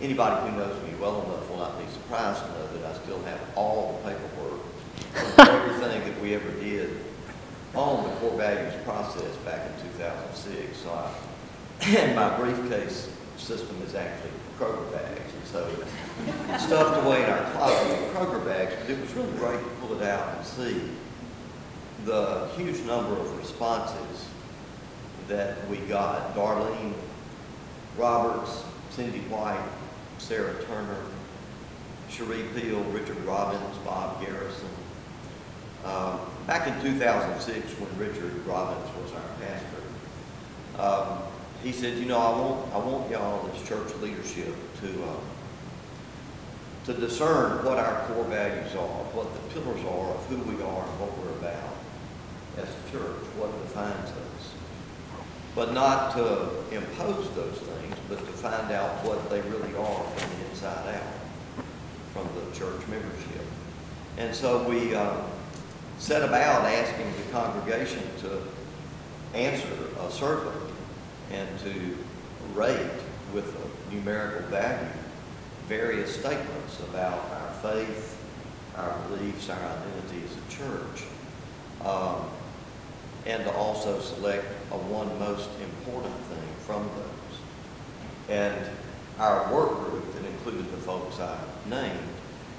anybody 0.00 0.50
who 0.50 0.56
knows 0.56 0.76
me 0.82 0.94
well 1.00 1.22
enough 1.22 1.48
will 1.48 1.58
not 1.58 1.78
be 1.78 1.86
surprised 1.92 2.40
to 2.44 2.48
know 2.52 2.66
that 2.78 2.94
I 2.94 2.98
still 3.02 3.22
have 3.24 3.40
all 3.56 4.00
the 4.04 4.10
paperwork 4.10 4.60
everything 5.38 6.04
that 6.04 6.20
we 6.20 6.34
ever 6.34 6.50
did 6.52 6.90
on 7.74 8.04
the 8.04 8.10
core 8.16 8.36
values 8.36 8.74
process 8.84 9.36
back 9.44 9.60
in 9.66 9.90
2006. 9.92 10.78
So 10.78 10.90
I, 10.90 11.10
and 11.82 12.14
my 12.14 12.36
briefcase 12.36 13.08
system 13.36 13.80
is 13.82 13.94
actually 13.94 14.30
Kroger 14.58 14.92
bags. 14.92 15.32
And 15.34 15.46
so 15.46 15.68
it's 16.50 16.64
stuffed 16.64 17.04
away 17.04 17.24
in 17.24 17.30
our 17.30 17.50
closet 17.52 17.88
with 17.88 18.14
Kroger 18.14 18.44
bags, 18.44 18.74
but 18.80 18.90
it 18.90 19.00
was 19.00 19.12
really 19.14 19.32
great 19.32 19.58
to 19.58 19.70
pull 19.80 20.00
it 20.00 20.08
out 20.08 20.36
and 20.36 20.46
see 20.46 20.80
the 22.04 22.48
huge 22.56 22.80
number 22.80 23.12
of 23.12 23.38
responses 23.38 24.26
that 25.28 25.68
we 25.68 25.78
got. 25.78 26.34
Darlene 26.34 26.94
Roberts, 27.96 28.64
Cindy 28.90 29.20
White, 29.22 29.58
Sarah 30.18 30.54
Turner, 30.64 31.04
Cherie 32.08 32.44
Peel, 32.54 32.82
Richard 32.84 33.18
Robbins, 33.24 33.78
Bob 33.84 34.24
Garrison, 34.24 34.68
um, 35.84 36.20
back 36.46 36.68
in 36.68 36.80
2006, 36.80 37.72
when 37.80 37.98
Richard 37.98 38.46
Robbins 38.46 38.88
was 39.02 39.12
our 39.12 39.20
pastor, 39.40 39.82
um, 40.78 41.18
he 41.62 41.72
said, 41.72 41.98
"You 41.98 42.06
know, 42.06 42.18
I 42.18 42.38
want 42.38 42.74
I 42.74 42.78
want 42.78 43.10
y'all 43.10 43.50
as 43.54 43.68
church 43.68 43.94
leadership 44.00 44.54
to 44.80 45.04
uh, 45.04 45.16
to 46.86 46.94
discern 46.94 47.64
what 47.64 47.78
our 47.78 48.06
core 48.06 48.24
values 48.24 48.74
are, 48.74 49.04
what 49.14 49.32
the 49.32 49.54
pillars 49.54 49.84
are 49.84 50.10
of 50.10 50.26
who 50.26 50.36
we 50.50 50.62
are 50.62 50.82
and 50.82 51.00
what 51.00 51.16
we're 51.18 51.38
about 51.38 51.74
as 52.58 52.68
a 52.68 52.90
church, 52.90 53.22
what 53.38 53.50
defines 53.62 54.10
us, 54.10 54.54
but 55.54 55.72
not 55.72 56.14
to 56.16 56.50
impose 56.72 57.30
those 57.34 57.58
things, 57.58 57.96
but 58.08 58.18
to 58.18 58.32
find 58.32 58.72
out 58.72 59.04
what 59.04 59.30
they 59.30 59.40
really 59.42 59.74
are 59.76 60.04
from 60.04 60.30
the 60.38 60.50
inside 60.50 60.94
out, 60.96 61.64
from 62.12 62.28
the 62.34 62.58
church 62.58 62.86
membership." 62.88 63.46
And 64.18 64.34
so 64.34 64.68
we. 64.68 64.94
Um, 64.94 65.22
set 66.02 66.24
about 66.24 66.64
asking 66.64 67.06
the 67.16 67.30
congregation 67.30 68.02
to 68.18 68.42
answer 69.38 69.68
a 70.00 70.10
survey 70.10 70.50
and 71.30 71.48
to 71.60 71.96
rate 72.54 72.90
with 73.32 73.54
a 73.54 73.94
numerical 73.94 74.42
value 74.48 74.88
various 75.68 76.14
statements 76.14 76.80
about 76.80 77.30
our 77.30 77.52
faith, 77.62 78.18
our 78.76 78.94
beliefs, 79.08 79.48
our 79.48 79.56
identity 79.56 80.22
as 80.24 80.36
a 80.36 80.50
church, 80.50 81.06
um, 81.84 82.28
and 83.24 83.44
to 83.44 83.52
also 83.52 84.00
select 84.00 84.44
a 84.70 84.76
one 84.76 85.08
most 85.18 85.48
important 85.60 86.14
thing 86.26 86.48
from 86.66 86.82
those. 86.88 87.38
And 88.28 88.66
our 89.18 89.52
work 89.54 89.90
group 89.90 90.12
that 90.14 90.24
included 90.26 90.70
the 90.72 90.78
folks 90.78 91.20
I 91.20 91.38
named 91.70 91.98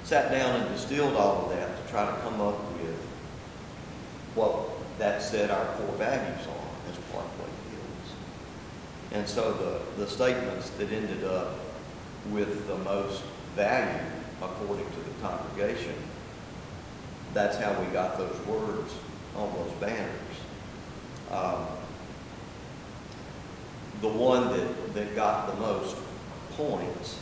sat 0.02 0.30
down 0.30 0.60
and 0.60 0.74
distilled 0.74 1.14
all 1.14 1.44
of 1.44 1.50
that 1.50 1.84
to 1.84 1.92
try 1.92 2.06
to 2.06 2.20
come 2.22 2.40
up 2.40 2.58
with 2.80 2.98
what 4.34 4.98
that 4.98 5.22
said 5.22 5.50
our 5.50 5.66
core 5.76 5.96
values 5.96 6.46
are 6.46 6.90
as 6.90 6.98
Parkway. 7.12 7.53
And 9.14 9.28
so 9.28 9.52
the, 9.52 10.04
the 10.04 10.10
statements 10.10 10.70
that 10.70 10.92
ended 10.92 11.24
up 11.24 11.58
with 12.30 12.66
the 12.66 12.76
most 12.78 13.22
value 13.56 14.04
according 14.42 14.84
to 14.84 14.96
the 14.96 15.26
congregation, 15.26 15.94
that's 17.32 17.56
how 17.56 17.72
we 17.80 17.86
got 17.86 18.18
those 18.18 18.36
words 18.46 18.92
on 19.36 19.52
those 19.54 19.72
banners. 19.80 20.10
Um, 21.30 21.66
the 24.00 24.08
one 24.08 24.48
that, 24.48 24.94
that 24.94 25.14
got 25.14 25.46
the 25.46 25.60
most 25.60 25.96
points 26.56 27.18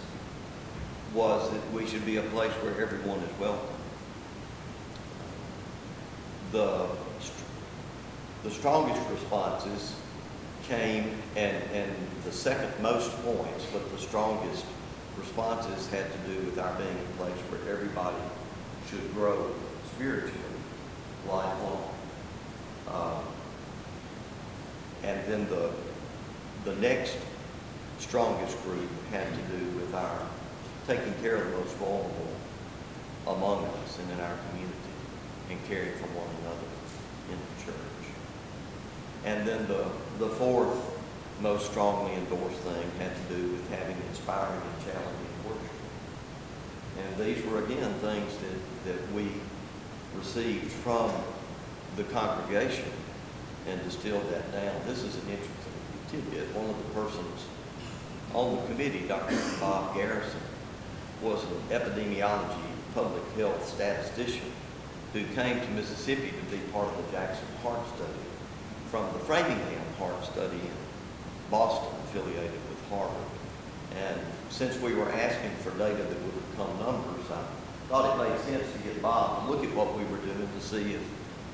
was 1.14 1.50
that 1.50 1.72
we 1.72 1.86
should 1.86 2.04
be 2.04 2.16
a 2.16 2.22
place 2.22 2.52
where 2.62 2.80
everyone 2.80 3.18
is 3.18 3.38
welcome 3.38 3.68
the, 6.52 6.86
the 8.44 8.50
strongest 8.50 9.00
responses 9.10 9.94
came, 10.68 11.10
and, 11.36 11.56
and 11.72 11.92
the 12.24 12.32
second 12.32 12.70
most 12.82 13.10
points, 13.24 13.66
but 13.72 13.90
the 13.90 13.98
strongest 13.98 14.64
responses 15.18 15.88
had 15.88 16.06
to 16.10 16.18
do 16.32 16.46
with 16.46 16.58
our 16.58 16.74
being 16.76 16.88
a 16.88 17.16
place 17.16 17.36
where 17.50 17.60
everybody 17.72 18.16
should 18.88 19.14
grow 19.14 19.50
spiritually, 19.94 20.34
lifelong. 21.28 21.94
Um, 22.88 23.24
and 25.02 25.20
then 25.26 25.48
the, 25.48 25.70
the 26.64 26.74
next 26.76 27.16
strongest 27.98 28.60
group 28.64 28.90
had 29.10 29.26
to 29.26 29.58
do 29.58 29.64
with 29.78 29.94
our 29.94 30.26
taking 30.86 31.14
care 31.14 31.36
of 31.36 31.50
the 31.50 31.58
most 31.58 31.74
vulnerable 31.76 32.28
among 33.26 33.64
us 33.64 33.98
and 33.98 34.10
in 34.10 34.20
our 34.20 34.36
community 34.50 34.76
and 35.50 35.64
caring 35.66 35.92
for 35.92 36.06
one 36.06 36.28
another. 36.42 36.71
And 39.24 39.46
then 39.46 39.66
the, 39.68 39.86
the 40.18 40.28
fourth 40.28 40.76
most 41.40 41.70
strongly 41.70 42.14
endorsed 42.14 42.58
thing 42.58 42.90
had 42.98 43.12
to 43.14 43.34
do 43.34 43.52
with 43.52 43.70
having 43.70 43.96
inspiring 44.10 44.60
and 44.60 44.84
challenging 44.84 45.34
worship. 45.44 45.62
And 46.98 47.16
these 47.16 47.44
were, 47.46 47.64
again, 47.64 47.92
things 47.94 48.32
that, 48.38 48.92
that 48.92 49.12
we 49.12 49.28
received 50.16 50.70
from 50.70 51.10
the 51.96 52.04
congregation 52.04 52.90
and 53.68 53.82
distilled 53.84 54.28
that 54.30 54.50
down. 54.52 54.74
This 54.86 55.02
is 55.02 55.14
an 55.16 55.30
interesting 55.30 55.72
tidbit. 56.10 56.54
One 56.54 56.70
of 56.70 56.78
the 56.78 57.00
persons 57.00 57.46
on 58.34 58.56
the 58.56 58.62
committee, 58.66 59.06
Dr. 59.06 59.36
Bob 59.60 59.94
Garrison, 59.94 60.40
was 61.22 61.44
an 61.44 61.60
epidemiology 61.70 62.58
public 62.94 63.22
health 63.36 63.66
statistician 63.68 64.50
who 65.12 65.24
came 65.34 65.60
to 65.60 65.68
Mississippi 65.68 66.30
to 66.30 66.56
be 66.56 66.58
part 66.72 66.88
of 66.88 66.96
the 66.96 67.12
Jackson 67.12 67.46
Heart 67.62 67.80
Study 67.94 68.31
from 68.92 69.10
the 69.14 69.20
Framingham 69.20 69.80
Heart 69.98 70.22
Study 70.22 70.60
in 70.60 70.76
Boston, 71.50 71.88
affiliated 72.04 72.60
with 72.68 72.88
Harvard. 72.90 73.16
And 73.96 74.20
since 74.50 74.78
we 74.82 74.92
were 74.92 75.10
asking 75.10 75.52
for 75.64 75.70
data 75.78 75.96
that 75.96 76.20
would 76.20 76.50
become 76.50 76.78
numbers, 76.78 77.24
I 77.32 77.40
thought 77.88 78.20
it 78.20 78.28
made 78.28 78.38
sense 78.40 78.70
to 78.70 78.78
get 78.80 79.00
Bob 79.00 79.46
to 79.46 79.50
look 79.50 79.64
at 79.64 79.74
what 79.74 79.96
we 79.96 80.04
were 80.04 80.18
doing 80.18 80.46
to 80.46 80.60
see 80.60 80.92
if 80.92 81.00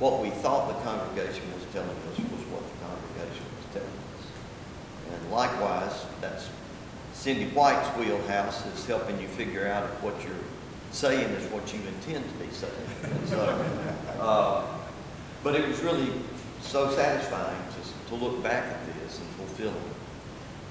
what 0.01 0.21
we 0.21 0.31
thought 0.31 0.67
the 0.67 0.83
congregation 0.83 1.45
was 1.55 1.63
telling 1.73 1.89
us 2.11 2.19
was 2.19 2.43
what 2.51 2.63
the 2.67 2.77
congregation 2.83 3.47
was 3.55 3.67
telling 3.71 3.99
us. 4.19 4.27
And 5.15 5.31
likewise, 5.31 6.07
that's 6.21 6.49
Cindy 7.13 7.51
White's 7.51 7.87
wheelhouse 7.97 8.67
is 8.67 8.85
helping 8.85 9.21
you 9.21 9.29
figure 9.29 9.69
out 9.69 9.85
if 9.85 10.03
what 10.03 10.21
you're 10.25 10.43
saying 10.91 11.31
is 11.31 11.53
what 11.53 11.73
you 11.73 11.79
intend 11.87 12.25
to 12.25 12.45
be 12.45 12.51
saying. 12.53 12.73
So, 13.27 13.39
uh, 14.19 14.67
but 15.45 15.55
it 15.55 15.69
was 15.69 15.81
really 15.85 16.11
so 16.69 16.91
satisfying 16.91 17.57
to, 17.73 18.09
to 18.11 18.15
look 18.23 18.43
back 18.43 18.65
at 18.65 18.87
this 19.01 19.19
and 19.19 19.29
fulfilling. 19.31 19.75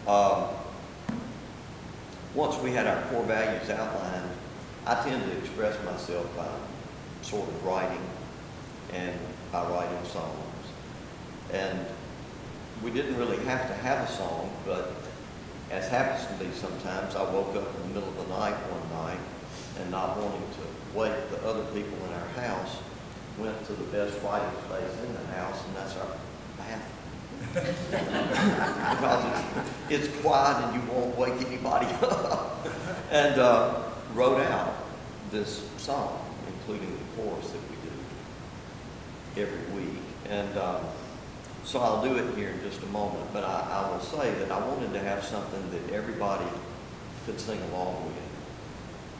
Um, 0.07 0.49
once 2.35 2.55
we 2.61 2.71
had 2.71 2.85
our 2.85 3.01
core 3.09 3.23
values 3.23 3.67
outlined, 3.71 4.29
I 4.85 5.03
tend 5.03 5.23
to 5.23 5.37
express 5.39 5.75
myself 5.83 6.37
by 6.37 6.47
sort 7.23 7.49
of 7.49 7.65
writing 7.65 8.05
and 8.93 9.17
by 9.51 9.67
writing 9.71 10.05
songs. 10.05 10.67
And 11.51 11.83
we 12.83 12.91
didn't 12.91 13.17
really 13.17 13.43
have 13.45 13.67
to 13.67 13.73
have 13.73 14.07
a 14.07 14.11
song, 14.11 14.51
but 14.67 14.93
as 15.71 15.87
happens 15.87 16.27
to 16.27 16.45
be 16.45 16.53
sometimes, 16.53 17.15
I 17.15 17.23
woke 17.23 17.55
up 17.55 17.75
in 17.75 17.81
the 17.81 17.99
middle 17.99 18.09
of 18.09 18.17
the 18.17 18.37
night 18.37 18.53
one 18.53 19.03
night 19.03 19.19
and 19.79 19.89
not 19.89 20.15
wanting 20.15 20.41
to 20.41 20.97
wake 20.97 21.29
the 21.31 21.43
other 21.43 21.63
people 21.73 21.97
in 22.05 22.13
our 22.13 22.45
house, 22.45 22.77
went 23.37 23.65
to 23.65 23.73
the 23.73 23.83
best 23.85 24.21
writing 24.23 24.49
place 24.67 24.91
in 25.05 25.13
the 25.13 25.33
house, 25.35 25.63
and 25.65 25.75
that's 25.75 25.95
our 25.97 26.07
bathroom. 26.57 26.97
because 27.53 29.25
it's, 29.89 30.07
it's 30.07 30.21
quiet 30.21 30.63
and 30.65 30.75
you 30.75 30.91
won't 30.91 31.17
wake 31.17 31.39
anybody 31.45 31.87
up. 32.01 32.67
and 33.11 33.39
uh, 33.39 33.83
wrote 34.13 34.41
out 34.41 34.73
this 35.31 35.69
song, 35.77 36.19
including 36.47 36.91
the 36.91 37.21
chorus 37.21 37.49
that 37.51 37.61
we 37.69 37.75
do 39.35 39.41
every 39.41 39.75
week. 39.75 40.01
And 40.29 40.57
um, 40.57 40.81
so 41.63 41.79
I'll 41.79 42.03
do 42.03 42.15
it 42.15 42.35
here 42.35 42.49
in 42.49 42.61
just 42.61 42.81
a 42.81 42.87
moment, 42.87 43.31
but 43.33 43.43
I, 43.43 43.83
I 43.85 43.91
will 43.91 44.01
say 44.01 44.33
that 44.33 44.51
I 44.51 44.59
wanted 44.65 44.93
to 44.93 44.99
have 44.99 45.23
something 45.23 45.69
that 45.71 45.93
everybody 45.93 46.45
could 47.25 47.39
sing 47.39 47.61
along 47.71 48.05
with. 48.05 48.13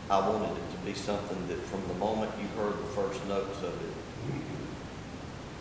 I 0.09 0.28
wanted 0.28 0.51
it 0.51 0.72
to 0.72 0.78
be 0.86 0.93
something 0.93 1.47
that 1.49 1.59
from 1.65 1.86
the 1.89 1.93
moment 1.95 2.32
you 2.39 2.47
heard 2.61 2.74
the 2.74 2.88
first 2.95 3.26
notes 3.28 3.57
of 3.57 3.74
it, 3.74 3.93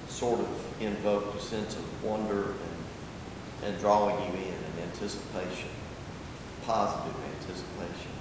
sort 0.09 0.41
of 0.41 0.81
invoked 0.81 1.37
a 1.37 1.43
sense 1.43 1.77
of 1.77 2.05
wonder 2.05 2.43
and, 2.43 3.65
and 3.65 3.81
drawing 3.81 4.17
you 4.17 4.39
in 4.41 4.55
and 4.55 4.91
anticipation, 4.91 5.69
positive 6.65 7.15
anticipation. 7.35 8.13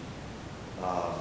Um, 0.83 1.13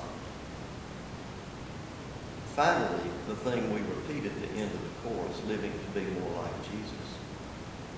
finally, 2.56 3.10
the 3.28 3.36
thing 3.36 3.72
we 3.72 3.80
repeat 3.80 4.26
at 4.26 4.40
the 4.40 4.48
end 4.58 4.70
of 4.72 4.80
the 4.80 5.08
chorus, 5.08 5.42
living 5.46 5.72
to 5.72 6.00
be 6.00 6.06
more 6.20 6.42
like 6.42 6.62
Jesus. 6.64 7.18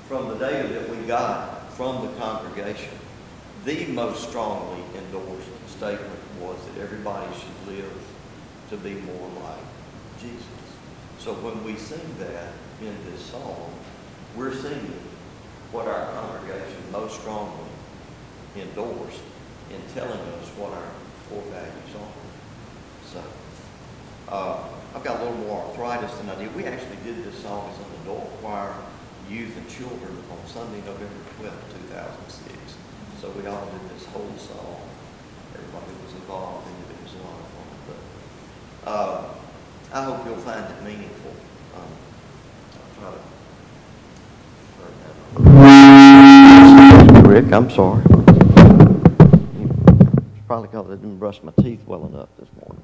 From 0.08 0.28
the 0.28 0.34
data 0.34 0.68
that 0.68 0.90
we 0.90 0.98
got 1.06 1.72
from 1.72 2.06
the 2.06 2.12
congregation, 2.14 2.92
the 3.64 3.86
most 3.86 4.28
strongly 4.28 4.82
endorsed 4.96 5.48
statement 5.68 6.20
was 6.40 6.58
that 6.66 6.82
everybody 6.82 7.26
should 7.34 7.74
live 7.74 7.92
to 8.70 8.76
be 8.76 8.94
more 8.94 9.28
like 9.42 9.64
Jesus. 10.20 10.55
So 11.18 11.34
when 11.34 11.64
we 11.64 11.76
sing 11.76 12.14
that 12.18 12.52
in 12.80 12.94
this 13.10 13.24
song, 13.26 13.72
we're 14.36 14.54
singing 14.54 15.00
what 15.72 15.88
our 15.88 16.12
congregation 16.12 16.92
most 16.92 17.20
strongly 17.20 17.68
endorsed 18.54 19.22
in 19.70 19.80
telling 19.94 20.20
us 20.38 20.48
what 20.56 20.72
our 20.72 20.90
core 21.28 21.42
values 21.50 21.92
are. 21.98 22.14
So, 23.10 23.22
uh, 24.28 24.68
I've 24.94 25.04
got 25.04 25.20
a 25.20 25.24
little 25.24 25.38
more 25.44 25.64
arthritis 25.66 26.14
than 26.18 26.30
I 26.30 26.36
did. 26.36 26.54
We 26.54 26.64
actually 26.64 26.96
did 27.04 27.24
this 27.24 27.42
song 27.42 27.68
as 27.72 27.78
an 27.78 27.90
adult 28.02 28.30
choir, 28.40 28.74
youth 29.28 29.56
and 29.56 29.68
children 29.68 30.16
on 30.30 30.40
Sunday, 30.46 30.80
November 30.86 31.20
12, 31.40 31.52
2006. 31.90 32.76
So 33.20 33.30
we 33.30 33.46
all 33.46 33.66
did 33.66 33.84
this 33.90 34.06
whole 34.06 34.32
song. 34.38 34.80
Everybody 35.52 35.92
was 36.04 36.14
involved 36.14 36.68
in 36.68 36.74
it. 36.80 36.96
It 36.96 37.02
was 37.02 37.14
a 37.18 37.22
lot 37.26 37.40
of 37.40 37.48
fun. 37.52 37.68
But 37.88 38.00
uh, 38.88 39.45
I 39.96 40.04
hope 40.04 40.26
you'll 40.26 40.36
find 40.36 40.62
it 40.62 40.82
meaningful. 40.82 41.32
Um, 41.74 41.88
I'll 42.74 42.90
try 43.00 43.16
to. 47.22 47.26
Rick, 47.26 47.50
I'm 47.50 47.70
sorry. 47.70 48.04
It's 50.34 50.46
probably 50.46 50.68
because 50.68 50.90
I 50.90 50.96
didn't 50.96 51.16
brush 51.16 51.42
my 51.42 51.52
teeth 51.62 51.82
well 51.86 52.04
enough 52.04 52.28
this 52.38 52.50
morning. 52.60 52.82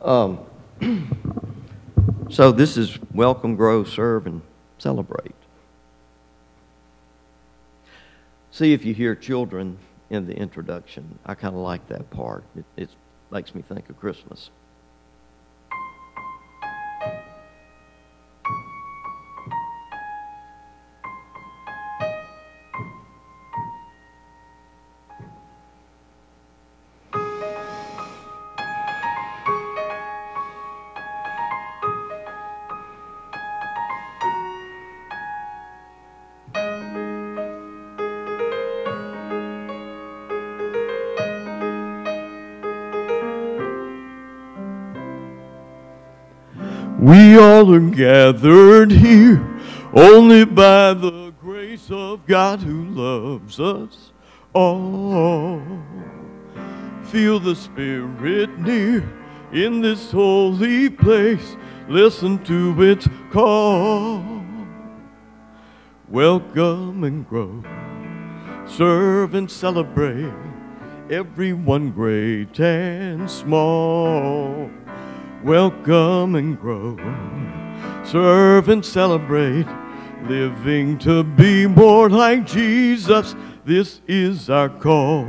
Um, 0.00 0.38
so 2.30 2.50
this 2.50 2.78
is 2.78 2.98
welcome, 3.12 3.54
grow, 3.54 3.84
serve, 3.84 4.26
and 4.26 4.40
celebrate. 4.78 5.34
See 8.52 8.72
if 8.72 8.86
you 8.86 8.94
hear 8.94 9.14
children 9.14 9.76
in 10.08 10.26
the 10.26 10.34
introduction. 10.34 11.18
I 11.26 11.34
kind 11.34 11.54
of 11.54 11.60
like 11.60 11.88
that 11.88 12.08
part. 12.08 12.42
It, 12.56 12.64
it 12.78 12.88
makes 13.30 13.54
me 13.54 13.60
think 13.60 13.90
of 13.90 14.00
Christmas. 14.00 14.48
Gathered 47.80 48.90
here 48.90 49.42
only 49.94 50.44
by 50.44 50.92
the 50.92 51.32
grace 51.40 51.90
of 51.90 52.26
God 52.26 52.60
who 52.60 52.84
loves 52.84 53.58
us 53.58 54.12
all. 54.52 55.62
Feel 57.04 57.40
the 57.40 57.56
Spirit 57.56 58.58
near 58.58 59.08
in 59.52 59.80
this 59.80 60.10
holy 60.10 60.90
place. 60.90 61.56
Listen 61.88 62.44
to 62.44 62.82
its 62.82 63.08
call. 63.30 64.22
Welcome 66.08 67.04
and 67.04 67.26
grow. 67.26 67.64
Serve 68.66 69.34
and 69.34 69.50
celebrate. 69.50 70.34
Everyone 71.08 71.90
great 71.90 72.60
and 72.60 73.30
small 73.30 74.70
welcome 75.42 76.36
and 76.36 76.58
grow, 76.60 76.96
serve 78.04 78.68
and 78.68 78.84
celebrate, 78.84 79.66
living 80.28 80.98
to 80.98 81.24
be 81.24 81.66
more 81.66 82.08
like 82.10 82.46
Jesus. 82.46 83.34
This 83.64 84.00
is 84.08 84.50
our 84.50 84.68
call. 84.68 85.26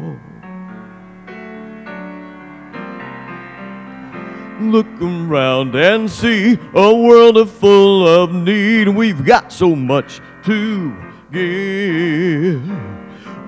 Look 4.59 4.87
around 5.01 5.75
and 5.75 6.09
see 6.09 6.57
a 6.73 6.95
world 6.95 7.49
full 7.49 8.07
of 8.07 8.33
need. 8.33 8.87
We've 8.87 9.25
got 9.25 9.51
so 9.51 9.75
much 9.75 10.21
to 10.45 10.95
give. 11.31 12.61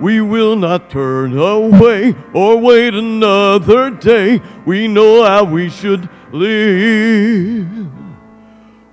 We 0.01 0.19
will 0.19 0.55
not 0.55 0.89
turn 0.89 1.37
away 1.37 2.15
or 2.33 2.57
wait 2.57 2.93
another 2.93 3.91
day. 3.91 4.41
We 4.65 4.87
know 4.87 5.23
how 5.23 5.45
we 5.45 5.69
should 5.69 6.09
live. 6.33 8.04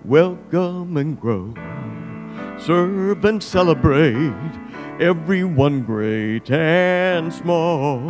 Welcome 0.05 0.97
and 0.97 1.21
grow, 1.21 1.55
serve 2.59 3.25
and 3.25 3.41
celebrate, 3.41 4.35
everyone 4.99 5.85
great 5.85 6.51
and 6.51 7.33
small. 7.33 8.01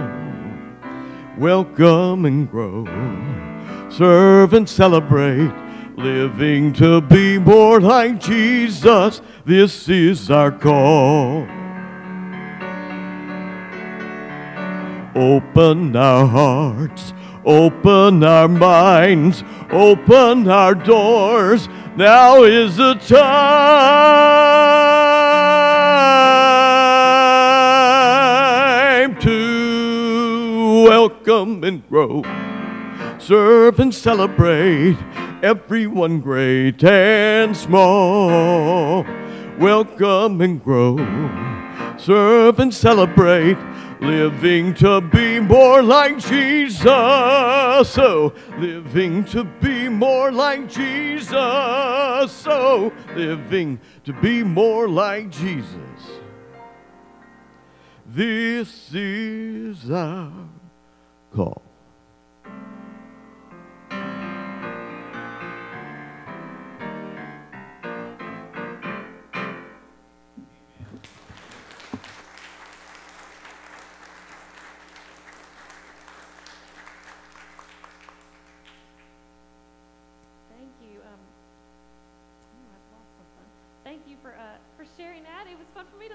Welcome 1.37 2.25
and 2.25 2.51
grow, 2.51 2.87
serve 3.91 4.55
and 4.55 4.67
celebrate, 4.67 5.53
living 5.99 6.73
to 6.75 7.03
be 7.03 7.39
more 7.39 7.79
like 7.79 8.19
Jesus. 8.19 9.21
This 9.45 9.87
is 9.91 10.31
our 10.31 10.51
call. 10.51 11.43
Open 15.15 15.95
our 15.95 16.27
hearts 16.27 17.13
Open 17.45 18.23
our 18.23 18.47
minds, 18.47 19.43
open 19.71 20.49
our 20.49 20.75
doors. 20.75 21.69
Now 21.95 22.43
is 22.45 22.79
the 22.79 22.95
time 22.95 23.21
to 29.21 30.85
welcome 30.89 31.63
and 31.65 31.87
grow. 31.91 32.23
Serve 33.19 33.79
and 33.79 33.95
celebrate 33.95 34.97
everyone 35.43 36.21
great 36.21 36.83
and 36.83 37.55
small. 37.55 39.05
Welcome 39.59 40.41
and 40.41 40.65
grow. 40.65 40.97
Serve 41.99 42.59
and 42.59 42.73
celebrate 42.73 43.59
living 44.03 44.75
to 44.75 45.01
be 45.01 45.39
more 45.39 45.83
like 45.83 46.19
Jesus. 46.19 46.85
So, 47.89 48.35
living 48.59 49.25
to 49.27 49.45
be 49.45 49.89
more 49.89 50.33
like 50.33 50.69
Jesus. 50.69 51.33
So, 52.33 52.93
living 53.15 53.81
to 54.05 54.13
be 54.13 54.43
more 54.43 54.89
like 54.89 55.31
Jesus. 55.31 55.77
This 58.07 58.93
is 58.93 59.91
our 59.91 60.33
call. 61.35 61.63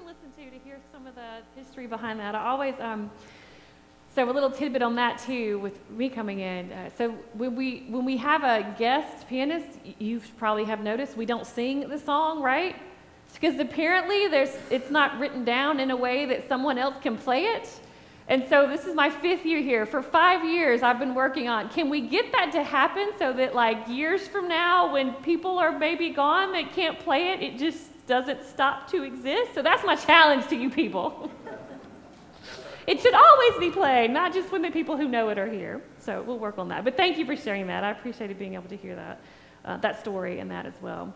Listen 0.08 0.32
to 0.32 0.50
to 0.50 0.64
hear 0.64 0.80
some 0.94 1.06
of 1.06 1.16
the 1.16 1.40
history 1.58 1.86
behind 1.86 2.18
that. 2.18 2.34
I 2.34 2.48
always 2.48 2.76
um, 2.80 3.12
so 4.16 4.30
a 4.30 4.32
little 4.32 4.50
tidbit 4.50 4.82
on 4.82 4.96
that 4.96 5.18
too 5.18 5.60
with 5.60 5.78
me 5.90 6.08
coming 6.08 6.40
in. 6.40 6.72
Uh, 6.72 6.90
so 6.98 7.12
when 7.34 7.58
we 7.58 7.88
when 7.90 8.06
we 8.06 8.16
have 8.16 8.44
a 8.44 8.74
guest 8.80 9.28
pianist, 9.28 9.68
you 10.00 10.22
probably 10.38 10.64
have 10.64 10.80
noticed 10.80 11.18
we 11.18 11.26
don't 11.26 11.46
sing 11.46 11.90
the 11.90 12.00
song, 12.00 12.42
right? 12.42 12.78
Because 13.34 13.60
apparently 13.60 14.30
there's 14.30 14.56
it's 14.70 14.90
not 14.90 15.20
written 15.20 15.44
down 15.44 15.82
in 15.82 15.92
a 15.92 15.98
way 15.98 16.26
that 16.26 16.48
someone 16.48 16.78
else 16.78 16.96
can 17.02 17.18
play 17.18 17.44
it. 17.44 17.70
And 18.30 18.46
so 18.48 18.66
this 18.66 18.86
is 18.86 18.96
my 18.96 19.10
fifth 19.10 19.46
year 19.46 19.60
here. 19.62 19.86
For 19.86 20.02
five 20.02 20.46
years, 20.46 20.84
I've 20.84 21.00
been 21.00 21.16
working 21.16 21.50
on 21.50 21.68
can 21.68 21.90
we 21.90 22.00
get 22.00 22.32
that 22.32 22.54
to 22.54 22.64
happen 22.64 23.12
so 23.20 23.34
that, 23.34 23.54
like, 23.54 23.90
years 23.90 24.26
from 24.26 24.48
now, 24.48 24.90
when 24.94 25.16
people 25.16 25.60
are 25.60 25.78
maybe 25.78 26.12
gone 26.12 26.54
that 26.54 26.72
can't 26.72 26.98
play 26.98 27.32
it, 27.34 27.42
it 27.42 27.58
just 27.58 27.90
doesn't 28.08 28.44
stop 28.46 28.90
to 28.92 29.04
exist? 29.04 29.54
So 29.54 29.62
that's 29.62 29.86
my 29.86 29.96
challenge 29.96 30.48
to 30.48 30.56
you 30.56 30.70
people. 30.70 31.30
it 32.88 33.02
should 33.02 33.14
always 33.14 33.60
be 33.60 33.70
played, 33.70 34.12
not 34.12 34.34
just 34.34 34.52
when 34.52 34.62
the 34.62 34.72
people 34.72 34.98
who 34.98 35.08
know 35.08 35.30
it 35.30 35.38
are 35.38 35.50
here. 35.50 35.84
So 36.00 36.24
we'll 36.24 36.40
work 36.40 36.58
on 36.58 36.70
that. 36.70 36.84
But 36.84 36.98
thank 36.98 37.18
you 37.18 37.26
for 37.26 37.36
sharing 37.36 37.68
that. 37.68 37.84
I 37.84 37.92
appreciated 37.92 38.40
being 38.40 38.56
able 38.56 38.70
to 38.70 38.78
hear 38.78 38.96
that, 38.96 39.22
uh, 39.66 39.78
that 39.78 40.00
story 40.00 40.40
and 40.40 40.50
that 40.50 40.66
as 40.66 40.74
well. 40.82 41.14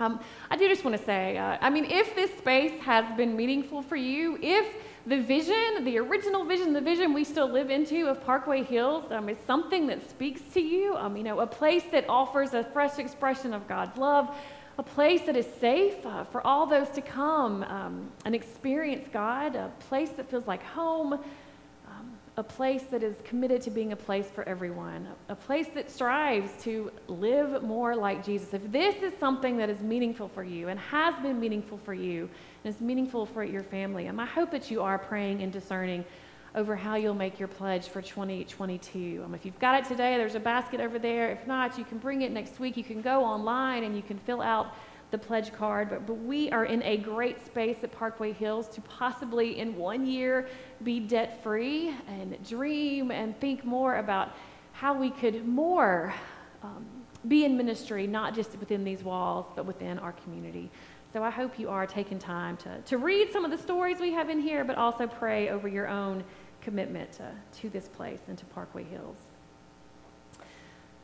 Um, 0.00 0.18
I 0.50 0.56
do 0.56 0.66
just 0.66 0.82
want 0.82 0.96
to 0.96 1.04
say, 1.04 1.36
uh, 1.36 1.58
I 1.60 1.68
mean, 1.68 1.84
if 1.84 2.14
this 2.14 2.30
space 2.38 2.78
has 2.80 3.04
been 3.16 3.36
meaningful 3.36 3.82
for 3.82 3.96
you, 3.96 4.38
if 4.40 4.66
the 5.06 5.20
vision, 5.20 5.84
the 5.84 5.98
original 5.98 6.44
vision, 6.44 6.72
the 6.72 6.80
vision 6.80 7.12
we 7.12 7.22
still 7.22 7.48
live 7.48 7.70
into 7.70 8.08
of 8.08 8.24
Parkway 8.24 8.62
Hills 8.62 9.12
um, 9.12 9.28
is 9.28 9.36
something 9.46 9.86
that 9.88 10.08
speaks 10.08 10.40
to 10.54 10.60
you, 10.60 10.96
um, 10.96 11.16
you 11.16 11.22
know, 11.22 11.40
a 11.40 11.46
place 11.46 11.84
that 11.92 12.06
offers 12.08 12.54
a 12.54 12.64
fresh 12.64 12.98
expression 12.98 13.52
of 13.52 13.68
God's 13.68 13.96
love, 13.98 14.34
a 14.80 14.82
place 14.82 15.20
that 15.26 15.36
is 15.36 15.46
safe 15.60 16.06
uh, 16.06 16.24
for 16.24 16.44
all 16.46 16.64
those 16.64 16.88
to 16.88 17.02
come 17.02 17.62
um, 17.64 18.10
and 18.24 18.34
experience 18.34 19.06
God, 19.12 19.54
a 19.54 19.70
place 19.78 20.08
that 20.12 20.30
feels 20.30 20.46
like 20.46 20.62
home, 20.62 21.12
um, 21.12 22.12
a 22.38 22.42
place 22.42 22.84
that 22.84 23.02
is 23.02 23.14
committed 23.22 23.60
to 23.60 23.70
being 23.70 23.92
a 23.92 23.96
place 23.96 24.30
for 24.34 24.42
everyone, 24.48 25.06
a 25.28 25.34
place 25.34 25.66
that 25.74 25.90
strives 25.90 26.50
to 26.64 26.90
live 27.08 27.62
more 27.62 27.94
like 27.94 28.24
Jesus. 28.24 28.54
If 28.54 28.72
this 28.72 29.02
is 29.02 29.12
something 29.20 29.58
that 29.58 29.68
is 29.68 29.80
meaningful 29.80 30.28
for 30.28 30.44
you 30.44 30.68
and 30.68 30.80
has 30.80 31.14
been 31.20 31.38
meaningful 31.38 31.76
for 31.76 31.92
you 31.92 32.30
and 32.64 32.74
is 32.74 32.80
meaningful 32.80 33.26
for 33.26 33.44
your 33.44 33.62
family, 33.62 34.06
and 34.06 34.18
I 34.18 34.24
hope 34.24 34.50
that 34.50 34.70
you 34.70 34.80
are 34.80 34.96
praying 34.96 35.42
and 35.42 35.52
discerning 35.52 36.06
over 36.54 36.74
how 36.74 36.96
you'll 36.96 37.14
make 37.14 37.38
your 37.38 37.48
pledge 37.48 37.88
for 37.88 38.02
2022. 38.02 39.22
Um, 39.24 39.34
if 39.34 39.44
you've 39.44 39.58
got 39.58 39.80
it 39.80 39.88
today, 39.88 40.16
there's 40.16 40.34
a 40.34 40.40
basket 40.40 40.80
over 40.80 40.98
there. 40.98 41.30
If 41.30 41.46
not, 41.46 41.78
you 41.78 41.84
can 41.84 41.98
bring 41.98 42.22
it 42.22 42.32
next 42.32 42.58
week. 42.58 42.76
You 42.76 42.84
can 42.84 43.00
go 43.00 43.24
online 43.24 43.84
and 43.84 43.94
you 43.94 44.02
can 44.02 44.18
fill 44.18 44.42
out 44.42 44.74
the 45.10 45.18
pledge 45.18 45.52
card. 45.52 45.88
But, 45.90 46.06
but 46.06 46.14
we 46.14 46.50
are 46.50 46.64
in 46.64 46.82
a 46.82 46.96
great 46.96 47.44
space 47.44 47.78
at 47.82 47.92
Parkway 47.92 48.32
Hills 48.32 48.68
to 48.70 48.80
possibly 48.80 49.58
in 49.58 49.76
one 49.76 50.06
year 50.06 50.48
be 50.82 51.00
debt 51.00 51.42
free 51.42 51.94
and 52.08 52.36
dream 52.44 53.10
and 53.10 53.38
think 53.40 53.64
more 53.64 53.96
about 53.96 54.34
how 54.72 54.92
we 54.94 55.10
could 55.10 55.46
more 55.46 56.14
um, 56.62 56.84
be 57.28 57.44
in 57.44 57.56
ministry, 57.56 58.06
not 58.06 58.34
just 58.34 58.58
within 58.58 58.82
these 58.82 59.04
walls, 59.04 59.46
but 59.54 59.66
within 59.66 59.98
our 59.98 60.12
community. 60.12 60.70
So 61.12 61.24
I 61.24 61.30
hope 61.30 61.58
you 61.58 61.68
are 61.68 61.86
taking 61.86 62.20
time 62.20 62.56
to, 62.58 62.80
to 62.82 62.98
read 62.98 63.32
some 63.32 63.44
of 63.44 63.50
the 63.50 63.58
stories 63.58 63.98
we 63.98 64.12
have 64.12 64.30
in 64.30 64.40
here, 64.40 64.64
but 64.64 64.76
also 64.76 65.08
pray 65.08 65.48
over 65.48 65.66
your 65.66 65.88
own 65.88 66.22
commitment 66.60 67.12
to, 67.12 67.30
to 67.60 67.70
this 67.70 67.88
place 67.88 68.20
and 68.28 68.36
to 68.38 68.44
Parkway 68.46 68.84
Hills. 68.84 69.16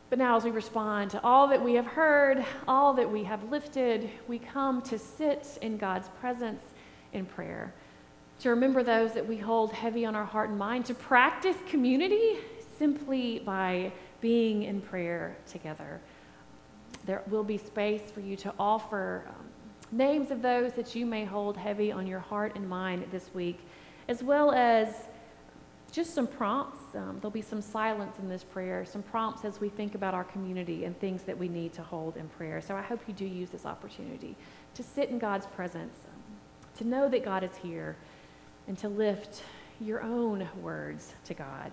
But 0.09 0.21
now, 0.21 0.37
as 0.37 0.45
we 0.45 0.53
respond 0.53 1.11
to 1.13 1.25
all 1.25 1.49
that 1.49 1.63
we 1.63 1.75
have 1.75 1.87
heard, 1.87 2.45
all 2.69 2.95
that 2.95 3.11
we 3.11 3.25
have 3.25 3.51
lifted, 3.51 4.09
we 4.29 4.39
come 4.39 4.81
to 4.83 4.99
sit 4.99 5.59
in 5.63 5.79
God's 5.79 6.09
presence 6.21 6.63
in 7.13 7.27
prayer, 7.27 7.75
to 8.41 8.51
remember 8.51 8.85
those 8.85 9.15
that 9.15 9.27
we 9.27 9.37
hold 9.37 9.73
heavy 9.73 10.05
on 10.05 10.15
our 10.15 10.25
heart 10.25 10.51
and 10.51 10.59
mind, 10.59 10.85
to 10.87 10.95
practice 10.95 11.57
community 11.69 12.37
simply 12.79 13.41
by 13.41 13.91
being 14.21 14.63
in 14.63 14.81
prayer 14.81 15.37
together. 15.51 16.01
There 17.05 17.23
will 17.29 17.45
be 17.45 17.59
space 17.59 18.03
for 18.13 18.21
you 18.21 18.37
to 18.37 18.53
offer 18.59 19.25
um, 19.29 19.47
names 19.91 20.31
of 20.31 20.41
those 20.43 20.73
that 20.75 20.95
you 20.95 21.07
may 21.07 21.25
hold 21.25 21.57
heavy 21.57 21.91
on 21.91 22.07
your 22.07 22.21
heart 22.21 22.55
and 22.55 22.69
mind 22.69 23.07
this 23.11 23.31
week, 23.35 23.59
as 24.09 24.23
well 24.23 24.53
as 24.53 25.09
just 25.93 26.15
some 26.15 26.27
prompts. 26.27 26.95
Um, 26.95 27.19
there'll 27.21 27.31
be 27.31 27.43
some 27.43 27.63
silence 27.63 28.19
in 28.19 28.29
this 28.29 28.45
prayer, 28.45 28.85
some 28.85 29.03
prompts 29.03 29.45
as 29.45 29.61
we 29.61 29.69
think 29.69 29.95
about 29.95 30.15
our 30.15 30.25
community 30.25 30.85
and 30.85 30.99
things 30.99 31.23
that 31.23 31.37
we 31.39 31.49
need 31.49 31.73
to 31.75 31.83
hold 31.83 32.17
in 32.17 32.29
prayer. 32.29 32.61
So 32.61 32.77
I 32.77 32.83
hope 32.83 33.01
you 33.07 33.15
do 33.15 33.25
use 33.25 33.51
this 33.51 33.65
opportunity 33.65 34.37
to 34.75 34.83
sit 34.83 35.09
in 35.09 35.19
God's 35.19 35.47
presence, 35.47 35.97
um, 36.13 36.23
to 36.79 36.85
know 36.87 37.09
that 37.09 37.25
God 37.25 37.43
is 37.43 37.57
here, 37.63 37.97
and 38.69 38.77
to 38.79 38.89
lift 38.89 39.43
your 39.81 40.03
own 40.03 40.49
words 40.61 41.15
to 41.25 41.35
God. 41.35 41.71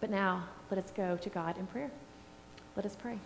But 0.00 0.10
now, 0.10 0.44
let 0.70 0.78
us 0.82 0.90
go 0.94 1.16
to 1.16 1.28
God 1.28 1.58
in 1.58 1.66
prayer. 1.66 1.90
Let 2.76 2.86
us 2.86 2.96
pray. 2.96 3.18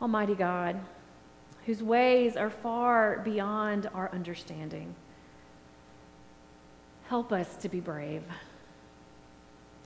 Almighty 0.00 0.34
God, 0.34 0.78
whose 1.66 1.82
ways 1.82 2.36
are 2.36 2.50
far 2.50 3.18
beyond 3.24 3.88
our 3.94 4.10
understanding, 4.12 4.94
help 7.08 7.32
us 7.32 7.56
to 7.56 7.68
be 7.68 7.80
brave. 7.80 8.22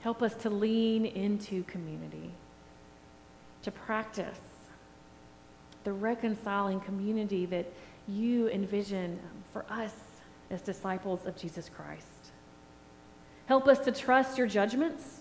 Help 0.01 0.22
us 0.22 0.35
to 0.37 0.51
lean 0.51 1.07
into 1.07 1.64
community, 1.64 2.31
to 3.62 3.70
practice 3.70 4.39
the 5.85 5.93
reconciling 5.93 6.81
community 6.81 7.47
that 7.47 7.66
you 8.07 8.49
envision 8.49 9.18
for 9.53 9.64
us 9.68 9.93
as 10.51 10.62
disciples 10.62 11.26
of 11.26 11.37
Jesus 11.37 11.68
Christ. 11.68 12.07
Help 13.47 13.66
us 13.66 13.79
to 13.81 13.93
trust 13.93 14.39
your 14.39 14.47
judgments 14.47 15.20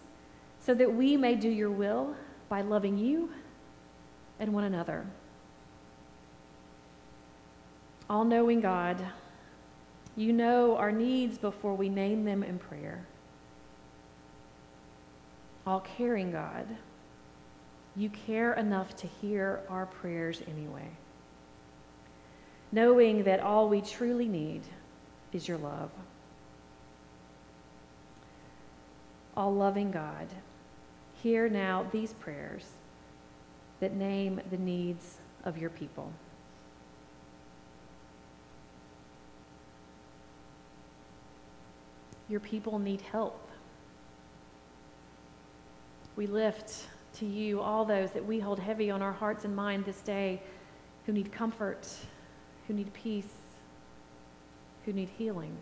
so 0.59 0.73
that 0.73 0.93
we 0.93 1.17
may 1.17 1.35
do 1.35 1.49
your 1.49 1.71
will 1.71 2.15
by 2.49 2.61
loving 2.61 2.97
you 2.97 3.29
and 4.39 4.53
one 4.53 4.65
another. 4.65 5.05
All 8.09 8.23
knowing 8.23 8.61
God, 8.61 9.05
you 10.15 10.31
know 10.31 10.77
our 10.77 10.91
needs 10.91 11.37
before 11.37 11.75
we 11.75 11.89
name 11.89 12.23
them 12.23 12.41
in 12.41 12.57
prayer. 12.57 13.05
All 15.65 15.81
caring 15.81 16.31
God, 16.31 16.65
you 17.97 18.09
care 18.09 18.53
enough 18.53 18.95
to 18.97 19.07
hear 19.07 19.59
our 19.69 19.85
prayers 19.85 20.41
anyway. 20.47 20.89
Knowing 22.71 23.23
that 23.23 23.41
all 23.41 23.67
we 23.67 23.81
truly 23.81 24.27
need 24.27 24.61
is 25.33 25.47
your 25.47 25.57
love. 25.57 25.89
All 29.35 29.53
loving 29.53 29.91
God, 29.91 30.27
hear 31.21 31.49
now 31.49 31.85
these 31.91 32.13
prayers 32.13 32.65
that 33.81 33.93
name 33.93 34.39
the 34.49 34.57
needs 34.57 35.17
of 35.43 35.57
your 35.57 35.69
people. 35.69 36.11
Your 42.29 42.39
people 42.39 42.79
need 42.79 43.01
help. 43.01 43.49
We 46.15 46.27
lift 46.27 46.87
to 47.19 47.25
you 47.25 47.61
all 47.61 47.85
those 47.85 48.11
that 48.11 48.25
we 48.25 48.39
hold 48.39 48.59
heavy 48.59 48.91
on 48.91 49.01
our 49.01 49.13
hearts 49.13 49.45
and 49.45 49.55
mind 49.55 49.85
this 49.85 50.01
day 50.01 50.41
who 51.05 51.13
need 51.13 51.31
comfort, 51.31 51.87
who 52.67 52.73
need 52.73 52.91
peace, 52.93 53.33
who 54.85 54.93
need 54.93 55.09
healing. 55.17 55.57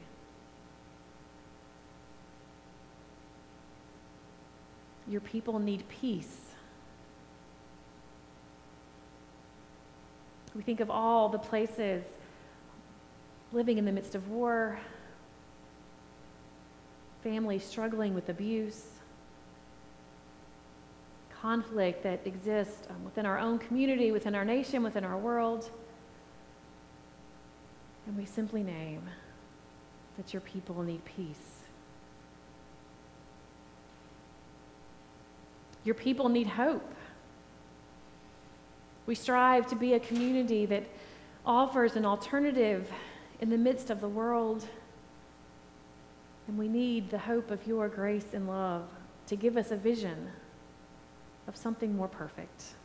Your 5.08 5.22
people 5.22 5.60
need 5.60 5.88
peace. 5.88 6.40
We 10.56 10.64
think 10.64 10.80
of 10.80 10.90
all 10.90 11.30
the 11.30 11.38
places 11.38 12.04
living 13.52 13.78
in 13.78 13.86
the 13.86 13.92
midst 13.92 14.16
of 14.16 14.30
war, 14.30 14.80
families 17.26 17.64
struggling 17.64 18.14
with 18.14 18.30
abuse, 18.30 18.84
conflict 21.42 22.04
that 22.04 22.22
exists 22.28 22.88
um, 22.92 23.04
within 23.04 23.26
our 23.26 23.40
own 23.40 23.58
community, 23.58 24.12
within 24.12 24.36
our 24.36 24.46
nation, 24.46 24.84
within 24.84 25.04
our 25.04 25.18
world. 25.18 25.72
And 28.06 28.16
we 28.16 28.26
simply 28.26 28.62
name 28.62 29.02
that 30.18 30.34
your 30.34 30.42
people 30.42 30.84
need 30.84 31.04
peace. 31.04 31.64
Your 35.84 35.96
people 35.96 36.30
need 36.30 36.46
hope. 36.46 36.94
We 39.08 39.16
strive 39.16 39.66
to 39.70 39.76
be 39.76 39.96
a 39.96 40.00
community 40.00 40.68
that 40.68 40.84
offers 41.44 41.96
an 41.96 42.06
alternative 42.06 42.92
in 43.42 43.50
the 43.50 43.58
midst 43.58 43.90
of 43.90 44.00
the 44.00 44.10
world. 44.10 44.68
And 46.48 46.58
we 46.58 46.68
need 46.68 47.10
the 47.10 47.18
hope 47.18 47.52
of 47.52 47.66
your 47.66 47.90
grace 47.90 48.34
and 48.34 48.48
love 48.48 48.88
to 49.28 49.36
give 49.36 49.58
us 49.58 49.72
a 49.72 49.76
vision 49.76 50.30
of 51.48 51.56
something 51.56 51.96
more 51.96 52.08
perfect. 52.08 52.76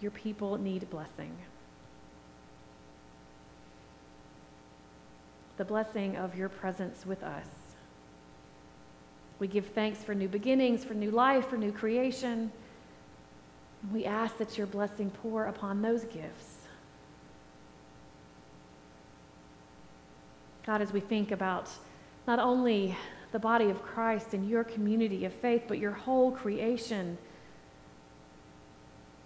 Your 0.00 0.10
people 0.10 0.58
need 0.58 0.88
blessing. 0.90 1.36
The 5.56 5.64
blessing 5.64 6.16
of 6.16 6.36
your 6.36 6.48
presence 6.48 7.06
with 7.06 7.22
us. 7.22 7.46
We 9.38 9.48
give 9.48 9.66
thanks 9.66 10.02
for 10.02 10.14
new 10.14 10.28
beginnings, 10.28 10.84
for 10.84 10.94
new 10.94 11.10
life, 11.10 11.48
for 11.48 11.56
new 11.56 11.72
creation. 11.72 12.52
We 13.92 14.04
ask 14.04 14.36
that 14.38 14.56
your 14.56 14.66
blessing 14.66 15.10
pour 15.10 15.46
upon 15.46 15.82
those 15.82 16.04
gifts. 16.04 16.63
God, 20.66 20.80
as 20.80 20.92
we 20.92 21.00
think 21.00 21.30
about 21.30 21.68
not 22.26 22.38
only 22.38 22.96
the 23.32 23.38
body 23.38 23.68
of 23.68 23.82
Christ 23.82 24.32
and 24.32 24.48
your 24.48 24.64
community 24.64 25.24
of 25.24 25.32
faith, 25.32 25.64
but 25.68 25.78
your 25.78 25.90
whole 25.92 26.30
creation, 26.30 27.18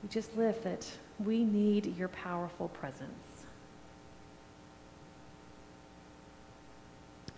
we 0.03 0.09
just 0.09 0.36
lift 0.36 0.64
that 0.64 0.91
we 1.24 1.45
need 1.45 1.97
your 1.97 2.09
powerful 2.09 2.68
presence. 2.68 3.45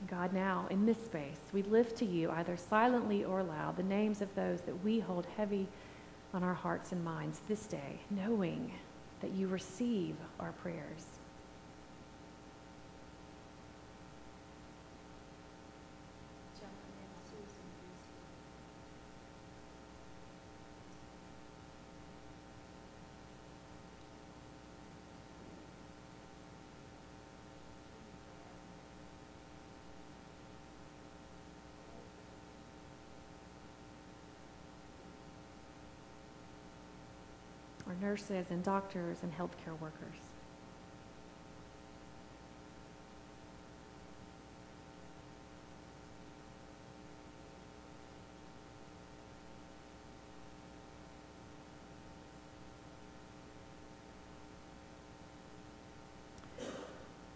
God, 0.09 0.33
now 0.33 0.67
in 0.71 0.87
this 0.87 0.97
space, 1.05 1.41
we 1.53 1.63
lift 1.63 1.97
to 1.99 2.07
you, 2.07 2.31
either 2.31 2.57
silently 2.57 3.23
or 3.25 3.43
loud, 3.43 3.77
the 3.77 3.83
names 3.83 4.23
of 4.23 4.35
those 4.35 4.63
that 4.63 4.83
we 4.83 4.99
hold 4.99 5.27
heavy 5.37 5.69
on 6.33 6.43
our 6.43 6.55
hearts 6.55 6.93
and 6.93 7.05
minds 7.05 7.43
this 7.49 7.67
day, 7.67 8.01
knowing 8.11 8.73
that 9.21 9.33
you 9.33 9.47
receive 9.47 10.17
our 10.39 10.53
prayers. 10.53 11.05
our 37.91 38.00
nurses 38.11 38.51
and 38.51 38.65
doctors 38.65 39.19
and 39.23 39.33
healthcare 39.33 39.79
workers. 39.79 40.17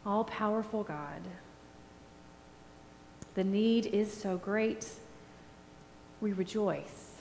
All 0.05 0.25
powerful 0.25 0.83
God, 0.83 1.22
the 3.37 3.45
need 3.45 3.87
is 3.87 4.12
so 4.12 4.37
great, 4.39 4.89
we 6.20 6.33
rejoice 6.33 7.12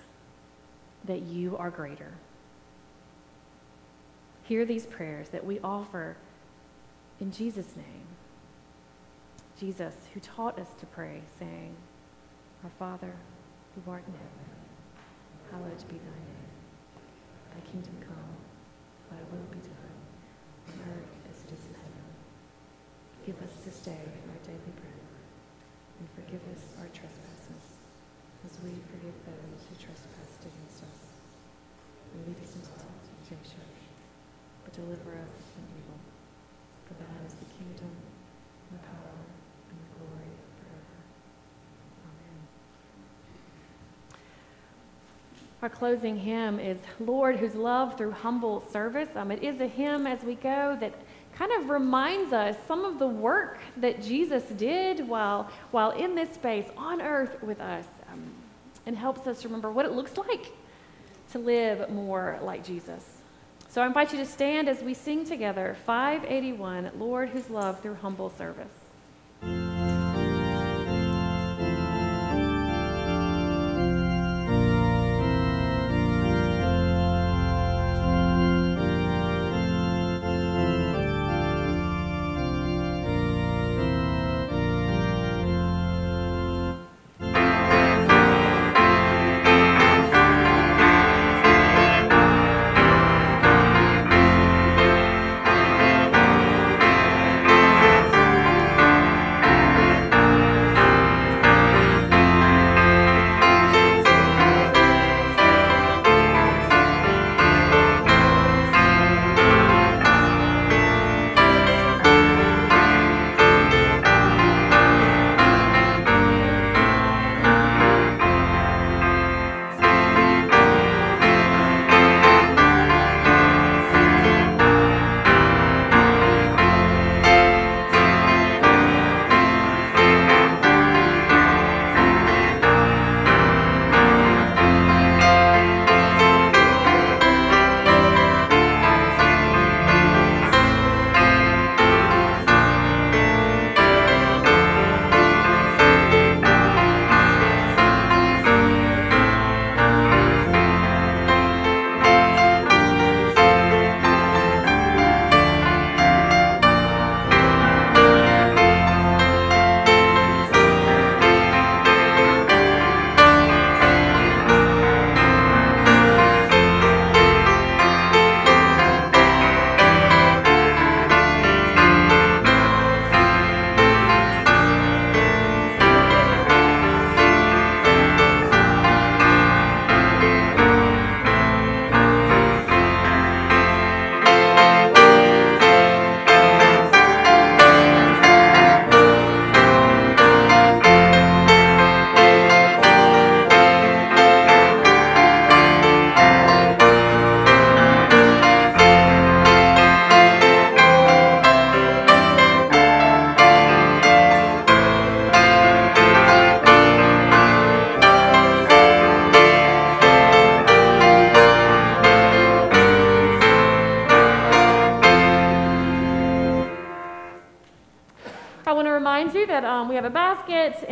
that 1.05 1.21
you 1.21 1.55
are 1.57 1.69
greater. 1.69 2.13
Hear 4.43 4.65
these 4.65 4.85
prayers 4.85 5.29
that 5.29 5.45
we 5.45 5.59
offer 5.63 6.17
in 7.21 7.31
Jesus' 7.31 7.77
name. 7.77 8.07
Jesus, 9.57 9.95
who 10.13 10.19
taught 10.19 10.59
us 10.59 10.67
to 10.81 10.85
pray, 10.85 11.21
saying, 11.39 11.73
Our 12.63 12.71
Father, 12.77 13.15
who 13.73 13.89
art 13.89 14.03
in 14.05 14.11
heaven, 14.13 14.51
hallowed 15.49 15.79
be 15.87 15.95
thy 15.95 16.19
name. 16.27 16.51
Thy 17.55 17.63
kingdom 17.71 17.95
come, 18.03 18.35
thy 19.07 19.23
will 19.31 19.47
be 19.47 19.63
done, 19.63 19.95
on 20.67 20.91
earth 20.91 21.13
as 21.31 21.39
it 21.47 21.55
is 21.55 21.63
in 21.71 21.79
heaven. 21.79 22.07
Give 23.25 23.39
us 23.39 23.63
this 23.63 23.79
day 23.79 24.03
our 24.27 24.41
daily 24.43 24.75
bread, 24.75 25.07
and 26.03 26.07
forgive 26.19 26.43
us 26.51 26.75
our 26.83 26.91
trespasses, 26.91 27.79
as 28.43 28.59
we 28.59 28.75
forgive 28.91 29.15
those 29.23 29.63
who 29.71 29.75
trespass 29.79 30.43
against 30.43 30.83
us. 30.83 30.99
And 32.11 32.27
lead 32.27 32.43
us 32.43 32.59
into 32.59 32.75
temptation 33.23 33.82
but 34.63 34.73
deliver 34.73 35.11
us 35.11 35.33
from 35.53 35.63
evil. 35.77 35.97
For 36.87 36.93
thine 36.95 37.25
is 37.25 37.33
the 37.33 37.45
kingdom, 37.45 37.91
the 38.71 38.77
power, 38.79 39.13
and 39.69 39.79
the 39.79 39.99
glory 39.99 40.31
forever. 40.59 40.97
Amen. 42.05 42.41
Our 45.61 45.69
closing 45.69 46.17
hymn 46.17 46.59
is 46.59 46.79
Lord, 46.99 47.37
whose 47.37 47.55
love 47.55 47.97
through 47.97 48.11
humble 48.11 48.61
service. 48.71 49.09
Um, 49.15 49.31
it 49.31 49.43
is 49.43 49.59
a 49.61 49.67
hymn 49.67 50.07
as 50.07 50.23
we 50.23 50.35
go 50.35 50.77
that 50.79 50.93
kind 51.35 51.51
of 51.51 51.69
reminds 51.69 52.31
us 52.31 52.55
some 52.67 52.85
of 52.85 52.99
the 52.99 53.07
work 53.07 53.59
that 53.77 54.01
Jesus 54.01 54.43
did 54.57 55.07
while, 55.07 55.49
while 55.71 55.91
in 55.91 56.15
this 56.15 56.33
space 56.33 56.67
on 56.77 57.01
earth 57.01 57.41
with 57.41 57.59
us 57.59 57.85
um, 58.11 58.23
and 58.85 58.95
helps 58.95 59.27
us 59.27 59.43
remember 59.43 59.71
what 59.71 59.85
it 59.85 59.93
looks 59.93 60.17
like 60.17 60.51
to 61.31 61.39
live 61.39 61.89
more 61.89 62.37
like 62.43 62.63
Jesus. 62.63 63.12
So 63.73 63.81
I 63.81 63.87
invite 63.87 64.11
you 64.11 64.19
to 64.19 64.25
stand 64.27 64.69
as 64.69 64.83
we 64.83 64.93
sing 64.93 65.25
together 65.25 65.75
581, 65.87 66.91
Lord, 66.99 67.29
whose 67.29 67.49
love 67.49 67.81
through 67.81 67.95
humble 67.95 68.29
service. 68.29 68.82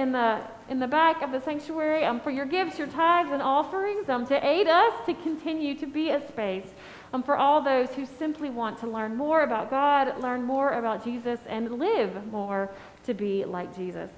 In 0.01 0.11
the 0.11 0.41
in 0.67 0.79
the 0.79 0.87
back 0.87 1.21
of 1.21 1.31
the 1.31 1.39
sanctuary 1.39 2.03
um, 2.05 2.19
for 2.19 2.31
your 2.31 2.45
gifts, 2.45 2.77
your 2.79 2.87
tithes, 2.87 3.29
and 3.31 3.41
offerings 3.41 4.07
um, 4.09 4.25
to 4.25 4.45
aid 4.45 4.67
us 4.67 4.93
to 5.05 5.13
continue 5.13 5.75
to 5.75 5.85
be 5.85 6.09
a 6.09 6.27
space 6.29 6.67
um, 7.13 7.21
for 7.21 7.35
all 7.35 7.61
those 7.61 7.89
who 7.89 8.05
simply 8.05 8.49
want 8.49 8.77
to 8.79 8.87
learn 8.87 9.15
more 9.15 9.43
about 9.43 9.69
God, 9.69 10.21
learn 10.21 10.43
more 10.43 10.71
about 10.71 11.03
Jesus, 11.03 11.39
and 11.47 11.77
live 11.77 12.25
more 12.27 12.71
to 13.05 13.13
be 13.13 13.43
like 13.43 13.75
Jesus. 13.75 14.09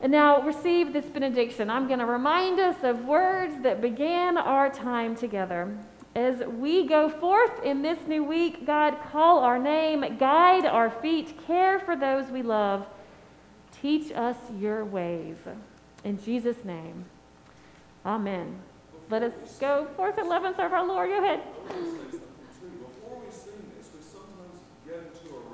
And 0.00 0.12
now 0.12 0.42
receive 0.42 0.92
this 0.92 1.06
benediction. 1.06 1.70
I'm 1.70 1.86
going 1.86 1.98
to 1.98 2.06
remind 2.06 2.60
us 2.60 2.76
of 2.82 3.04
words 3.04 3.62
that 3.62 3.80
began 3.80 4.36
our 4.36 4.70
time 4.70 5.16
together. 5.16 5.76
As 6.14 6.38
we 6.46 6.86
go 6.86 7.08
forth 7.08 7.64
in 7.64 7.82
this 7.82 7.98
new 8.06 8.22
week, 8.22 8.64
God, 8.64 8.96
call 9.10 9.40
our 9.40 9.58
name, 9.58 10.18
guide 10.18 10.66
our 10.66 10.90
feet, 10.90 11.34
care 11.46 11.80
for 11.80 11.96
those 11.96 12.30
we 12.30 12.42
love. 12.42 12.86
Teach 13.84 14.12
us 14.12 14.38
your 14.58 14.82
ways. 14.82 15.36
In 16.04 16.18
Jesus' 16.24 16.64
name, 16.64 17.04
amen. 18.06 18.58
Let 19.10 19.22
us 19.22 19.34
go 19.60 19.86
forth 19.94 20.16
and 20.16 20.26
love 20.26 20.44
and 20.44 20.56
serve 20.56 20.72
our 20.72 20.86
Lord. 20.86 21.10
Go 21.10 21.22
ahead. 21.22 21.42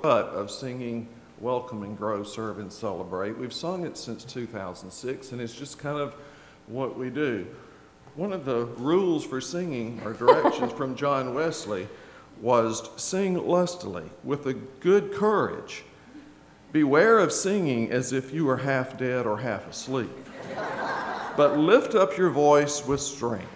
Rut 0.01 0.27
of 0.27 0.49
singing 0.49 1.09
Welcome 1.41 1.83
and 1.83 1.97
Grow, 1.97 2.23
Serve 2.23 2.59
and 2.59 2.71
Celebrate. 2.71 3.37
We've 3.37 3.51
sung 3.51 3.85
it 3.85 3.97
since 3.97 4.23
2006, 4.23 5.33
and 5.33 5.41
it's 5.41 5.53
just 5.53 5.77
kind 5.77 5.99
of 5.99 6.15
what 6.67 6.97
we 6.97 7.09
do. 7.09 7.45
One 8.15 8.31
of 8.31 8.45
the 8.45 8.63
rules 8.77 9.25
for 9.25 9.41
singing 9.41 9.99
or 10.05 10.13
directions 10.13 10.71
from 10.71 10.95
John 10.95 11.33
Wesley 11.33 11.85
was 12.39 12.89
sing 12.95 13.45
lustily 13.45 14.09
with 14.23 14.45
a 14.45 14.53
good 14.53 15.11
courage. 15.13 15.83
Beware 16.71 17.19
of 17.19 17.31
singing 17.31 17.91
as 17.91 18.13
if 18.13 18.33
you 18.33 18.45
were 18.45 18.57
half 18.57 18.97
dead 18.97 19.25
or 19.25 19.37
half 19.37 19.69
asleep 19.69 20.09
but 21.35 21.57
lift 21.57 21.95
up 21.95 22.17
your 22.17 22.29
voice 22.29 22.85
with 22.85 22.99
strength. 22.99 23.47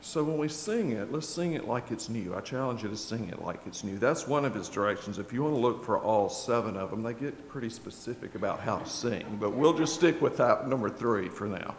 So 0.00 0.24
when 0.24 0.36
we 0.36 0.48
sing 0.48 0.90
it, 0.90 1.12
let's 1.12 1.28
sing 1.28 1.52
it 1.52 1.68
like 1.68 1.92
it's 1.92 2.08
new. 2.08 2.34
I 2.34 2.40
challenge 2.40 2.82
you 2.82 2.88
to 2.88 2.96
sing 2.96 3.28
it 3.28 3.40
like 3.40 3.60
it's 3.66 3.84
new. 3.84 3.98
That's 3.98 4.26
one 4.26 4.44
of 4.44 4.52
his 4.52 4.68
directions. 4.68 5.18
If 5.18 5.32
you 5.32 5.44
want 5.44 5.54
to 5.54 5.60
look 5.60 5.84
for 5.84 5.98
all 5.98 6.28
seven 6.28 6.76
of 6.76 6.90
them, 6.90 7.04
they 7.04 7.14
get 7.14 7.48
pretty 7.48 7.70
specific 7.70 8.34
about 8.34 8.58
how 8.58 8.78
to 8.78 8.88
sing, 8.88 9.38
but 9.40 9.50
we'll 9.50 9.74
just 9.74 9.94
stick 9.94 10.20
with 10.20 10.36
that 10.38 10.68
number 10.68 10.90
three 10.90 11.28
for 11.28 11.46
now. 11.46 11.76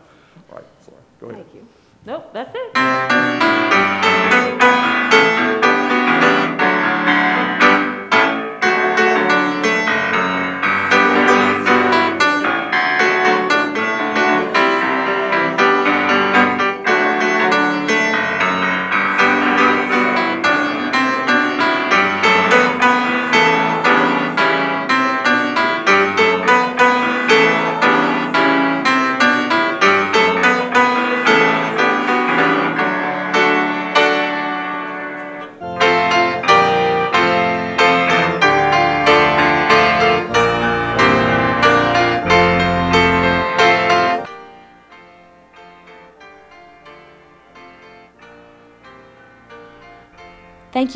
All 0.49 0.55
right, 0.55 0.63
sorry. 0.81 0.97
Go 1.19 1.31
ahead. 1.31 1.45
Thank 1.51 1.55
you. 1.55 1.67
Nope, 2.05 2.31
that's 2.33 2.55
it. 2.55 2.73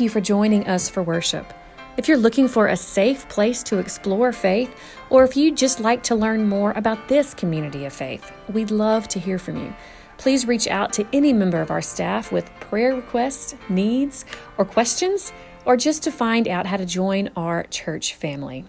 You 0.00 0.08
for 0.08 0.20
joining 0.20 0.66
us 0.68 0.88
for 0.88 1.02
worship. 1.02 1.52
If 1.96 2.06
you're 2.06 2.16
looking 2.16 2.46
for 2.46 2.68
a 2.68 2.76
safe 2.76 3.28
place 3.28 3.62
to 3.64 3.78
explore 3.78 4.32
faith, 4.32 4.72
or 5.10 5.24
if 5.24 5.36
you'd 5.36 5.56
just 5.56 5.80
like 5.80 6.04
to 6.04 6.14
learn 6.14 6.48
more 6.48 6.72
about 6.76 7.08
this 7.08 7.34
community 7.34 7.84
of 7.84 7.92
faith, 7.92 8.32
we'd 8.48 8.70
love 8.70 9.08
to 9.08 9.18
hear 9.18 9.38
from 9.38 9.56
you. 9.56 9.74
Please 10.16 10.46
reach 10.46 10.68
out 10.68 10.92
to 10.92 11.06
any 11.12 11.32
member 11.32 11.60
of 11.60 11.72
our 11.72 11.82
staff 11.82 12.30
with 12.30 12.48
prayer 12.60 12.94
requests, 12.94 13.56
needs, 13.68 14.24
or 14.56 14.64
questions, 14.64 15.32
or 15.64 15.76
just 15.76 16.04
to 16.04 16.12
find 16.12 16.46
out 16.46 16.66
how 16.66 16.76
to 16.76 16.86
join 16.86 17.30
our 17.36 17.64
church 17.64 18.14
family. 18.14 18.64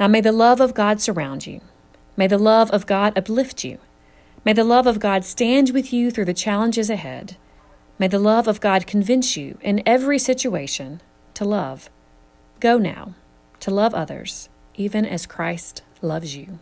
Now, 0.00 0.08
may 0.08 0.20
the 0.20 0.32
love 0.32 0.60
of 0.60 0.74
God 0.74 1.00
surround 1.00 1.46
you. 1.46 1.60
May 2.16 2.26
the 2.26 2.38
love 2.38 2.70
of 2.72 2.86
God 2.86 3.16
uplift 3.16 3.64
you. 3.64 3.78
May 4.44 4.52
the 4.52 4.64
love 4.64 4.86
of 4.86 4.98
God 4.98 5.24
stand 5.24 5.70
with 5.70 5.92
you 5.92 6.10
through 6.10 6.24
the 6.24 6.34
challenges 6.34 6.90
ahead. 6.90 7.36
May 8.00 8.08
the 8.08 8.18
love 8.18 8.48
of 8.48 8.62
God 8.62 8.86
convince 8.86 9.36
you 9.36 9.58
in 9.60 9.82
every 9.84 10.18
situation 10.18 11.02
to 11.34 11.44
love. 11.44 11.90
Go 12.58 12.78
now 12.78 13.12
to 13.60 13.70
love 13.70 13.92
others, 13.92 14.48
even 14.74 15.04
as 15.04 15.26
Christ 15.26 15.82
loves 16.00 16.34
you. 16.34 16.60